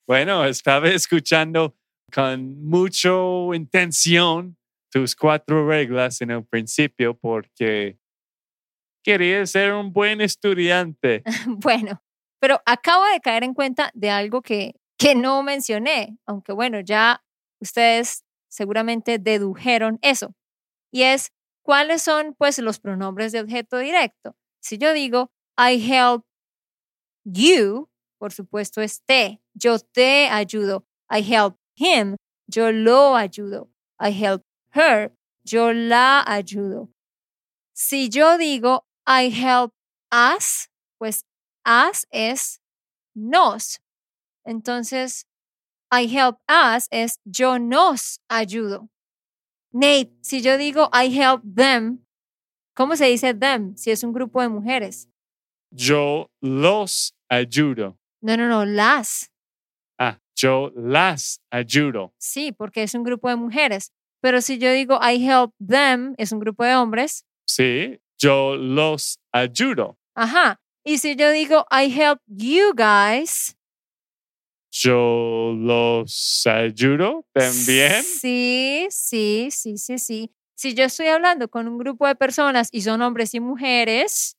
Bueno, 0.08 0.46
estaba 0.46 0.90
escuchando 0.90 1.76
con 2.14 2.64
mucha 2.64 3.10
intención 3.56 4.56
tus 4.92 5.16
cuatro 5.16 5.68
reglas 5.68 6.22
en 6.22 6.30
el 6.30 6.46
principio 6.46 7.18
porque 7.18 7.98
quería 9.06 9.46
ser 9.46 9.72
un 9.74 9.94
buen 9.94 10.20
estudiante. 10.20 11.24
Bueno, 11.48 12.02
pero 12.42 12.60
acabo 12.66 13.06
de 13.06 13.22
caer 13.22 13.44
en 13.44 13.54
cuenta 13.54 13.92
de 13.94 14.10
algo 14.10 14.42
que, 14.42 14.76
que 14.98 15.16
no 15.16 15.44
mencioné, 15.44 16.18
aunque 16.26 16.52
bueno, 16.52 16.80
ya 16.80 17.24
ustedes 17.62 18.24
seguramente 18.50 19.20
dedujeron 19.20 20.00
eso. 20.02 20.34
Y 20.92 21.04
es, 21.04 21.32
¿cuáles 21.64 22.02
son 22.02 22.36
pues 22.38 22.58
los 22.60 22.80
pronombres 22.80 23.32
de 23.32 23.42
objeto 23.42 23.78
directo? 23.78 24.36
Si 24.60 24.78
yo 24.78 24.94
digo, 24.94 25.32
I 25.58 25.76
help 25.76 26.24
you, 27.26 27.90
por 28.18 28.34
supuesto 28.34 28.82
es 28.82 29.04
te, 29.06 29.42
yo 29.54 29.78
te 29.80 30.28
ayudo. 30.30 30.86
I 31.10 31.22
help 31.22 31.58
him, 31.76 32.16
yo 32.48 32.72
lo 32.72 33.16
ayudo. 33.16 33.70
I 34.00 34.10
help 34.12 34.42
her, 34.74 35.14
yo 35.44 35.74
la 35.74 36.24
ayudo. 36.26 36.90
Si 37.74 38.10
yo 38.10 38.38
digo, 38.38 38.85
I 39.08 39.30
help 39.30 39.72
us, 40.12 40.70
pues 40.98 41.26
us 41.66 42.08
es 42.12 42.60
nos. 43.16 43.80
Entonces, 44.46 45.26
I 45.92 46.08
help 46.08 46.38
us 46.50 46.88
es 46.92 47.20
yo 47.24 47.60
nos 47.60 48.20
ayudo. 48.30 48.90
Nate, 49.72 50.12
si 50.22 50.42
yo 50.42 50.58
digo 50.58 50.90
I 50.94 51.08
help 51.08 51.44
them, 51.44 52.06
¿cómo 52.76 52.96
se 52.96 53.06
dice 53.06 53.34
them 53.34 53.76
si 53.76 53.92
es 53.92 54.04
un 54.04 54.14
grupo 54.14 54.42
de 54.42 54.50
mujeres? 54.50 55.10
Yo 55.72 56.32
los 56.42 57.14
ayudo. 57.30 57.98
No, 58.22 58.38
no, 58.38 58.48
no, 58.48 58.66
las. 58.66 59.32
Ah, 60.00 60.20
yo 60.36 60.72
las 60.76 61.42
ayudo. 61.52 62.14
Sí, 62.18 62.52
porque 62.52 62.84
es 62.84 62.96
un 62.96 63.04
grupo 63.04 63.30
de 63.30 63.36
mujeres. 63.36 63.92
Pero 64.22 64.42
si 64.42 64.58
yo 64.58 64.72
digo 64.72 65.00
I 65.02 65.24
help 65.24 65.54
them, 65.60 66.16
es 66.18 66.32
un 66.32 66.40
grupo 66.40 66.64
de 66.64 66.76
hombres. 66.76 67.26
Sí, 67.46 68.00
yo 68.26 68.56
los 68.56 69.20
ayudo. 69.32 70.00
Ajá. 70.16 70.60
Y 70.84 70.98
si 70.98 71.16
yo 71.16 71.32
digo 71.32 71.66
I 71.72 71.92
help 71.92 72.20
you 72.26 72.74
guys, 72.76 73.56
Yo 74.72 75.54
los 75.56 76.46
ayudo 76.48 77.26
también. 77.32 78.04
Sí, 78.04 78.88
sí, 78.90 79.50
sí, 79.52 79.78
sí, 79.78 80.00
sí. 80.00 80.32
Si 80.56 80.74
yo 80.74 80.86
estoy 80.86 81.08
hablando 81.08 81.48
con 81.50 81.68
un 81.68 81.78
grupo 81.78 82.08
de 82.08 82.16
personas 82.16 82.70
y 82.72 82.82
son 82.82 83.02
hombres 83.02 83.34
y 83.36 83.40
mujeres, 83.40 84.38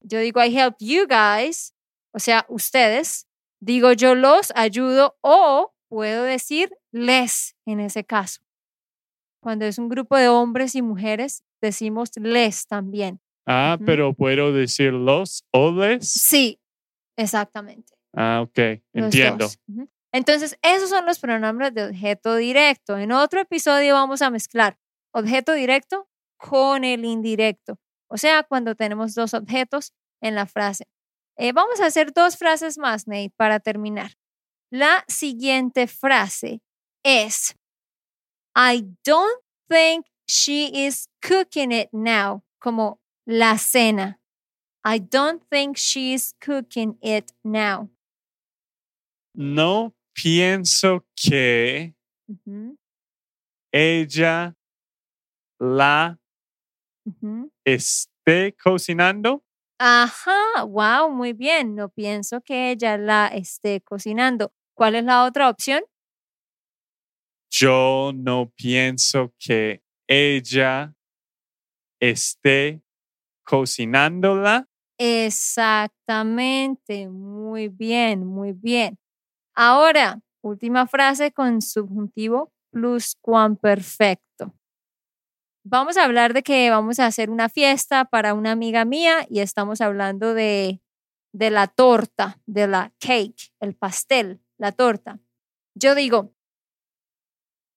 yo 0.00 0.18
digo 0.18 0.42
I 0.42 0.54
help 0.58 0.74
you 0.80 1.06
guys, 1.06 1.72
o 2.12 2.18
sea, 2.18 2.44
ustedes, 2.48 3.26
digo 3.60 3.92
yo 3.92 4.14
los 4.14 4.52
ayudo 4.56 5.16
o 5.22 5.72
puedo 5.88 6.24
decir 6.24 6.70
les 6.92 7.54
en 7.64 7.80
ese 7.80 8.04
caso. 8.04 8.40
Cuando 9.40 9.66
es 9.66 9.78
un 9.78 9.88
grupo 9.88 10.16
de 10.16 10.28
hombres 10.28 10.74
y 10.74 10.82
mujeres, 10.82 11.42
decimos 11.64 12.10
les 12.16 12.66
también. 12.66 13.20
Ah, 13.46 13.78
pero 13.84 14.14
puedo 14.14 14.52
decir 14.52 14.92
los 14.92 15.44
o 15.50 15.72
les. 15.72 16.08
Sí, 16.08 16.60
exactamente. 17.16 17.94
Ah, 18.14 18.42
ok, 18.42 18.58
los 18.92 19.04
entiendo. 19.06 19.48
Entonces, 20.12 20.56
esos 20.62 20.88
son 20.90 21.06
los 21.06 21.18
pronombres 21.18 21.74
de 21.74 21.86
objeto 21.86 22.36
directo. 22.36 22.96
En 22.96 23.10
otro 23.10 23.40
episodio 23.40 23.94
vamos 23.94 24.22
a 24.22 24.30
mezclar 24.30 24.78
objeto 25.12 25.52
directo 25.52 26.08
con 26.36 26.84
el 26.84 27.04
indirecto. 27.04 27.78
O 28.08 28.16
sea, 28.16 28.44
cuando 28.44 28.74
tenemos 28.74 29.14
dos 29.14 29.34
objetos 29.34 29.92
en 30.20 30.34
la 30.34 30.46
frase. 30.46 30.86
Eh, 31.36 31.52
vamos 31.52 31.80
a 31.80 31.86
hacer 31.86 32.12
dos 32.12 32.36
frases 32.36 32.78
más, 32.78 33.08
Nate, 33.08 33.32
para 33.36 33.58
terminar. 33.58 34.12
La 34.70 35.04
siguiente 35.08 35.86
frase 35.86 36.60
es, 37.04 37.56
I 38.56 38.86
don't 39.04 39.40
think 39.68 40.06
she 40.26 40.86
is 40.86 41.08
cooking 41.22 41.72
it 41.72 41.88
now, 41.92 42.42
como 42.60 42.98
la 43.26 43.56
cena. 43.56 44.18
I 44.84 44.98
don't 44.98 45.42
think 45.50 45.76
she's 45.78 46.34
cooking 46.40 46.96
it 47.02 47.32
now. 47.42 47.88
No 49.34 49.94
pienso 50.14 51.04
que 51.16 51.94
ella 53.72 54.54
la 55.58 56.18
ujú. 57.06 57.50
esté 57.64 58.54
cocinando. 58.62 59.42
Ajá, 59.78 60.64
wow, 60.64 61.10
muy 61.10 61.32
bien. 61.32 61.74
No 61.74 61.88
pienso 61.88 62.40
que 62.40 62.70
ella 62.70 62.96
la 62.96 63.28
esté 63.28 63.80
cocinando. 63.80 64.52
¿Cuál 64.74 64.94
es 64.94 65.04
la 65.04 65.24
otra 65.24 65.48
opción? 65.48 65.82
Yo 67.50 68.12
no 68.14 68.50
pienso 68.56 69.32
que 69.38 69.83
ella 70.08 70.94
esté 72.00 72.82
cocinándola. 73.44 74.66
Exactamente, 74.98 77.08
muy 77.08 77.68
bien, 77.68 78.26
muy 78.26 78.52
bien. 78.52 78.98
Ahora, 79.54 80.20
última 80.42 80.86
frase 80.86 81.32
con 81.32 81.62
subjuntivo 81.62 82.52
pluscuamperfecto. 82.70 84.54
Vamos 85.66 85.96
a 85.96 86.04
hablar 86.04 86.34
de 86.34 86.42
que 86.42 86.68
vamos 86.70 86.98
a 86.98 87.06
hacer 87.06 87.30
una 87.30 87.48
fiesta 87.48 88.04
para 88.04 88.34
una 88.34 88.52
amiga 88.52 88.84
mía 88.84 89.26
y 89.30 89.40
estamos 89.40 89.80
hablando 89.80 90.34
de, 90.34 90.82
de 91.32 91.50
la 91.50 91.68
torta, 91.68 92.38
de 92.46 92.68
la 92.68 92.92
cake, 93.00 93.50
el 93.60 93.74
pastel, 93.74 94.40
la 94.58 94.72
torta. 94.72 95.20
Yo 95.74 95.94
digo, 95.94 96.34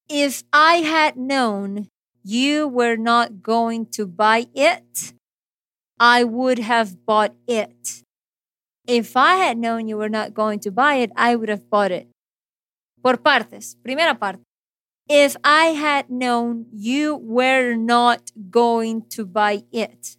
if 0.10 0.44
I 0.54 0.84
had 0.84 1.16
known 1.16 1.90
you 2.28 2.68
were 2.68 2.98
not 2.98 3.42
going 3.42 3.86
to 3.86 4.06
buy 4.06 4.48
it, 4.54 5.13
I 5.98 6.26
would 6.26 6.60
have 6.60 7.06
bought 7.06 7.34
it. 7.48 8.04
If 8.86 9.16
I 9.16 9.36
had 9.38 9.58
known 9.58 9.88
you 9.88 9.98
were 9.98 10.10
not 10.10 10.34
going 10.34 10.60
to 10.62 10.72
buy 10.72 10.96
it, 10.96 11.12
I 11.16 11.38
would 11.38 11.48
have 11.48 11.70
bought 11.70 11.92
it. 11.92 12.08
Por 13.02 13.18
partes. 13.18 13.76
Primera 13.82 14.16
parte. 14.20 14.42
If 15.08 15.38
I 15.42 15.68
had 15.68 16.10
known 16.10 16.66
you 16.74 17.16
were 17.16 17.76
not 17.76 18.32
going 18.50 19.04
to 19.16 19.26
buy 19.26 19.63
it. 19.72 20.18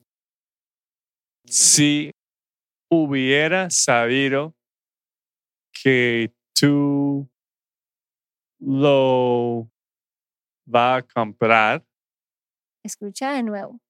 Si 1.46 2.10
hubiera 2.90 3.68
sabido 3.70 4.54
que 5.72 6.32
tú 6.54 7.28
lo 8.60 9.68
va 10.66 10.96
a 10.96 11.02
comprar, 11.02 11.84
Escucha 12.84 13.32
de 13.34 13.42
nuevo. 13.42 13.80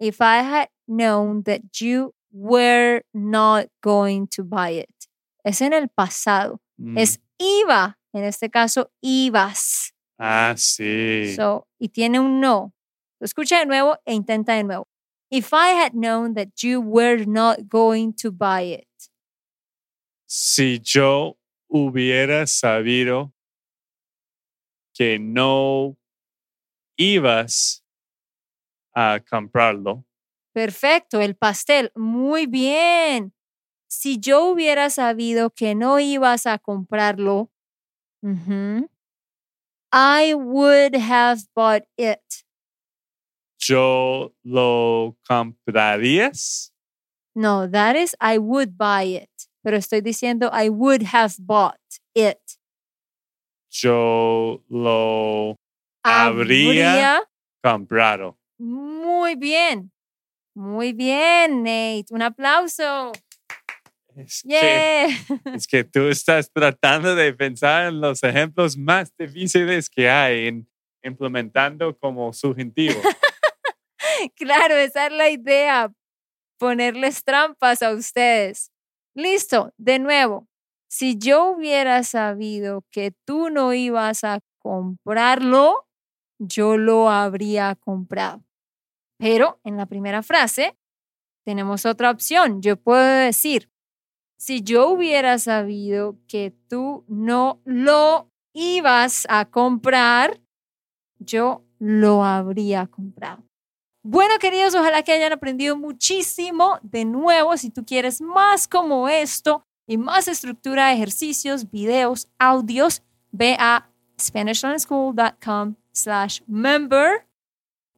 If 0.00 0.20
I 0.20 0.42
had 0.42 0.68
known 0.86 1.42
that 1.44 1.62
you 1.80 2.14
were 2.32 3.02
not 3.12 3.66
going 3.82 4.28
to 4.28 4.44
buy 4.44 4.70
it. 4.70 5.08
Es 5.44 5.60
en 5.60 5.72
el 5.72 5.88
pasado. 5.88 6.60
mm, 6.78 6.98
Es 6.98 7.18
iba. 7.40 7.96
En 8.14 8.24
este 8.24 8.48
caso, 8.50 8.90
ibas. 9.02 9.92
ah, 10.18 10.54
sí. 10.56 11.34
So, 11.36 11.66
y 11.80 11.88
tiene 11.88 12.18
un 12.20 12.40
no. 12.40 12.72
Escucha 13.20 13.58
de 13.58 13.66
nuevo 13.66 13.96
e 14.06 14.14
intenta 14.14 14.54
de 14.54 14.64
nuevo. 14.64 14.86
If 15.30 15.52
I 15.52 15.70
had 15.74 15.92
known 15.94 16.34
that 16.34 16.62
you 16.62 16.80
were 16.80 17.24
not 17.26 17.68
going 17.68 18.14
to 18.22 18.30
buy 18.30 18.62
it. 18.62 18.84
si 20.30 20.78
yo 20.80 21.38
hubiera 21.70 22.46
sabido 22.46 23.32
que 24.94 25.18
no 25.18 25.96
ibas 26.98 27.82
a 29.00 29.20
comprarlo, 29.20 30.04
Perfecto, 30.52 31.20
el 31.20 31.36
pastel. 31.36 31.92
Muy 31.94 32.46
bien. 32.46 33.32
Si 33.88 34.18
yo 34.18 34.46
hubiera 34.46 34.90
sabido 34.90 35.50
que 35.50 35.74
no 35.76 36.00
ibas 36.00 36.46
a 36.46 36.58
comprarlo, 36.58 37.50
I 39.92 40.34
would 40.34 40.96
have 40.96 41.42
bought 41.54 41.84
it. 41.96 42.20
yo 43.60 44.34
lo 44.44 45.16
comprarías. 45.28 46.72
No, 47.34 47.68
that 47.68 47.94
is 47.96 48.16
I 48.20 48.38
would 48.38 48.76
buy 48.76 49.02
it. 49.16 49.30
Pero 49.62 49.76
estoy 49.76 50.00
diciendo 50.00 50.50
I 50.52 50.68
would 50.70 51.02
have 51.12 51.34
bought 51.38 52.00
it. 52.14 52.40
Yo 53.70 54.64
lo 54.68 55.56
Habría- 56.04 56.94
Habría 56.94 57.22
comprado. 57.62 58.37
Muy 58.58 59.36
bien. 59.36 59.92
Muy 60.54 60.92
bien, 60.92 61.62
Nate. 61.62 62.06
Un 62.10 62.22
aplauso. 62.22 63.12
Es 64.16 64.42
que, 64.42 65.06
es 65.54 65.66
que 65.68 65.84
tú 65.84 66.08
estás 66.08 66.50
tratando 66.52 67.14
de 67.14 67.32
pensar 67.32 67.86
en 67.86 68.00
los 68.00 68.22
ejemplos 68.24 68.76
más 68.76 69.16
difíciles 69.16 69.88
que 69.88 70.10
hay 70.10 70.48
en 70.48 70.68
implementando 71.04 71.96
como 71.96 72.32
subjuntivo. 72.32 73.00
claro, 74.36 74.74
esa 74.74 75.06
es 75.06 75.12
la 75.12 75.30
idea. 75.30 75.92
Ponerles 76.58 77.22
trampas 77.22 77.82
a 77.82 77.92
ustedes. 77.92 78.72
Listo, 79.14 79.72
de 79.76 79.98
nuevo. 79.98 80.48
Si 80.88 81.18
yo 81.18 81.50
hubiera 81.50 82.02
sabido 82.02 82.84
que 82.90 83.12
tú 83.24 83.50
no 83.50 83.74
ibas 83.74 84.24
a 84.24 84.40
comprarlo, 84.58 85.86
yo 86.38 86.76
lo 86.78 87.10
habría 87.10 87.76
comprado. 87.76 88.42
Pero 89.18 89.60
en 89.64 89.76
la 89.76 89.86
primera 89.86 90.22
frase 90.22 90.76
tenemos 91.44 91.84
otra 91.86 92.10
opción. 92.10 92.62
Yo 92.62 92.76
puedo 92.76 93.04
decir, 93.04 93.70
si 94.38 94.62
yo 94.62 94.88
hubiera 94.88 95.38
sabido 95.38 96.16
que 96.28 96.54
tú 96.68 97.04
no 97.08 97.60
lo 97.64 98.30
ibas 98.52 99.26
a 99.28 99.46
comprar, 99.46 100.40
yo 101.18 101.64
lo 101.78 102.24
habría 102.24 102.86
comprado. 102.86 103.42
Bueno, 104.04 104.38
queridos, 104.38 104.74
ojalá 104.74 105.02
que 105.02 105.12
hayan 105.12 105.32
aprendido 105.32 105.76
muchísimo. 105.76 106.78
De 106.82 107.04
nuevo, 107.04 107.56
si 107.56 107.70
tú 107.70 107.84
quieres 107.84 108.20
más 108.20 108.68
como 108.68 109.08
esto 109.08 109.62
y 109.86 109.98
más 109.98 110.28
estructura 110.28 110.88
de 110.88 110.94
ejercicios, 110.94 111.70
videos, 111.70 112.28
audios, 112.38 113.02
ve 113.32 113.56
a 113.58 113.90
SpanishLearnSchool.com 114.20 115.74
slash 115.92 116.40
member 116.46 117.26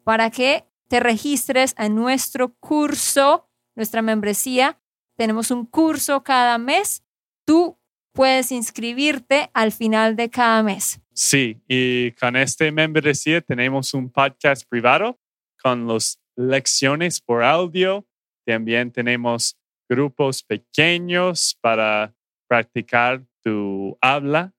para 0.04 0.30
que 0.30 0.69
te 0.90 1.00
registres 1.00 1.72
a 1.78 1.88
nuestro 1.88 2.54
curso, 2.56 3.48
nuestra 3.76 4.02
membresía. 4.02 4.82
Tenemos 5.16 5.52
un 5.52 5.64
curso 5.64 6.24
cada 6.24 6.58
mes. 6.58 7.04
Tú 7.46 7.78
puedes 8.12 8.50
inscribirte 8.50 9.50
al 9.54 9.70
final 9.70 10.16
de 10.16 10.30
cada 10.30 10.64
mes. 10.64 11.00
Sí, 11.12 11.62
y 11.68 12.10
con 12.12 12.34
este 12.34 12.72
membresía 12.72 13.40
tenemos 13.40 13.94
un 13.94 14.10
podcast 14.10 14.68
privado 14.68 15.20
con 15.62 15.86
las 15.86 16.20
lecciones 16.34 17.20
por 17.20 17.44
audio. 17.44 18.04
También 18.44 18.90
tenemos 18.90 19.56
grupos 19.88 20.42
pequeños 20.42 21.56
para 21.60 22.16
practicar 22.48 23.24
tu 23.44 23.96
habla. 24.00 24.52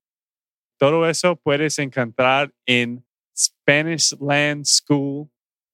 Todo 0.80 1.10
eso 1.10 1.36
puedes 1.36 1.78
encontrar 1.78 2.54
en 2.66 3.06
SpanishLandSchool.com 3.36 5.41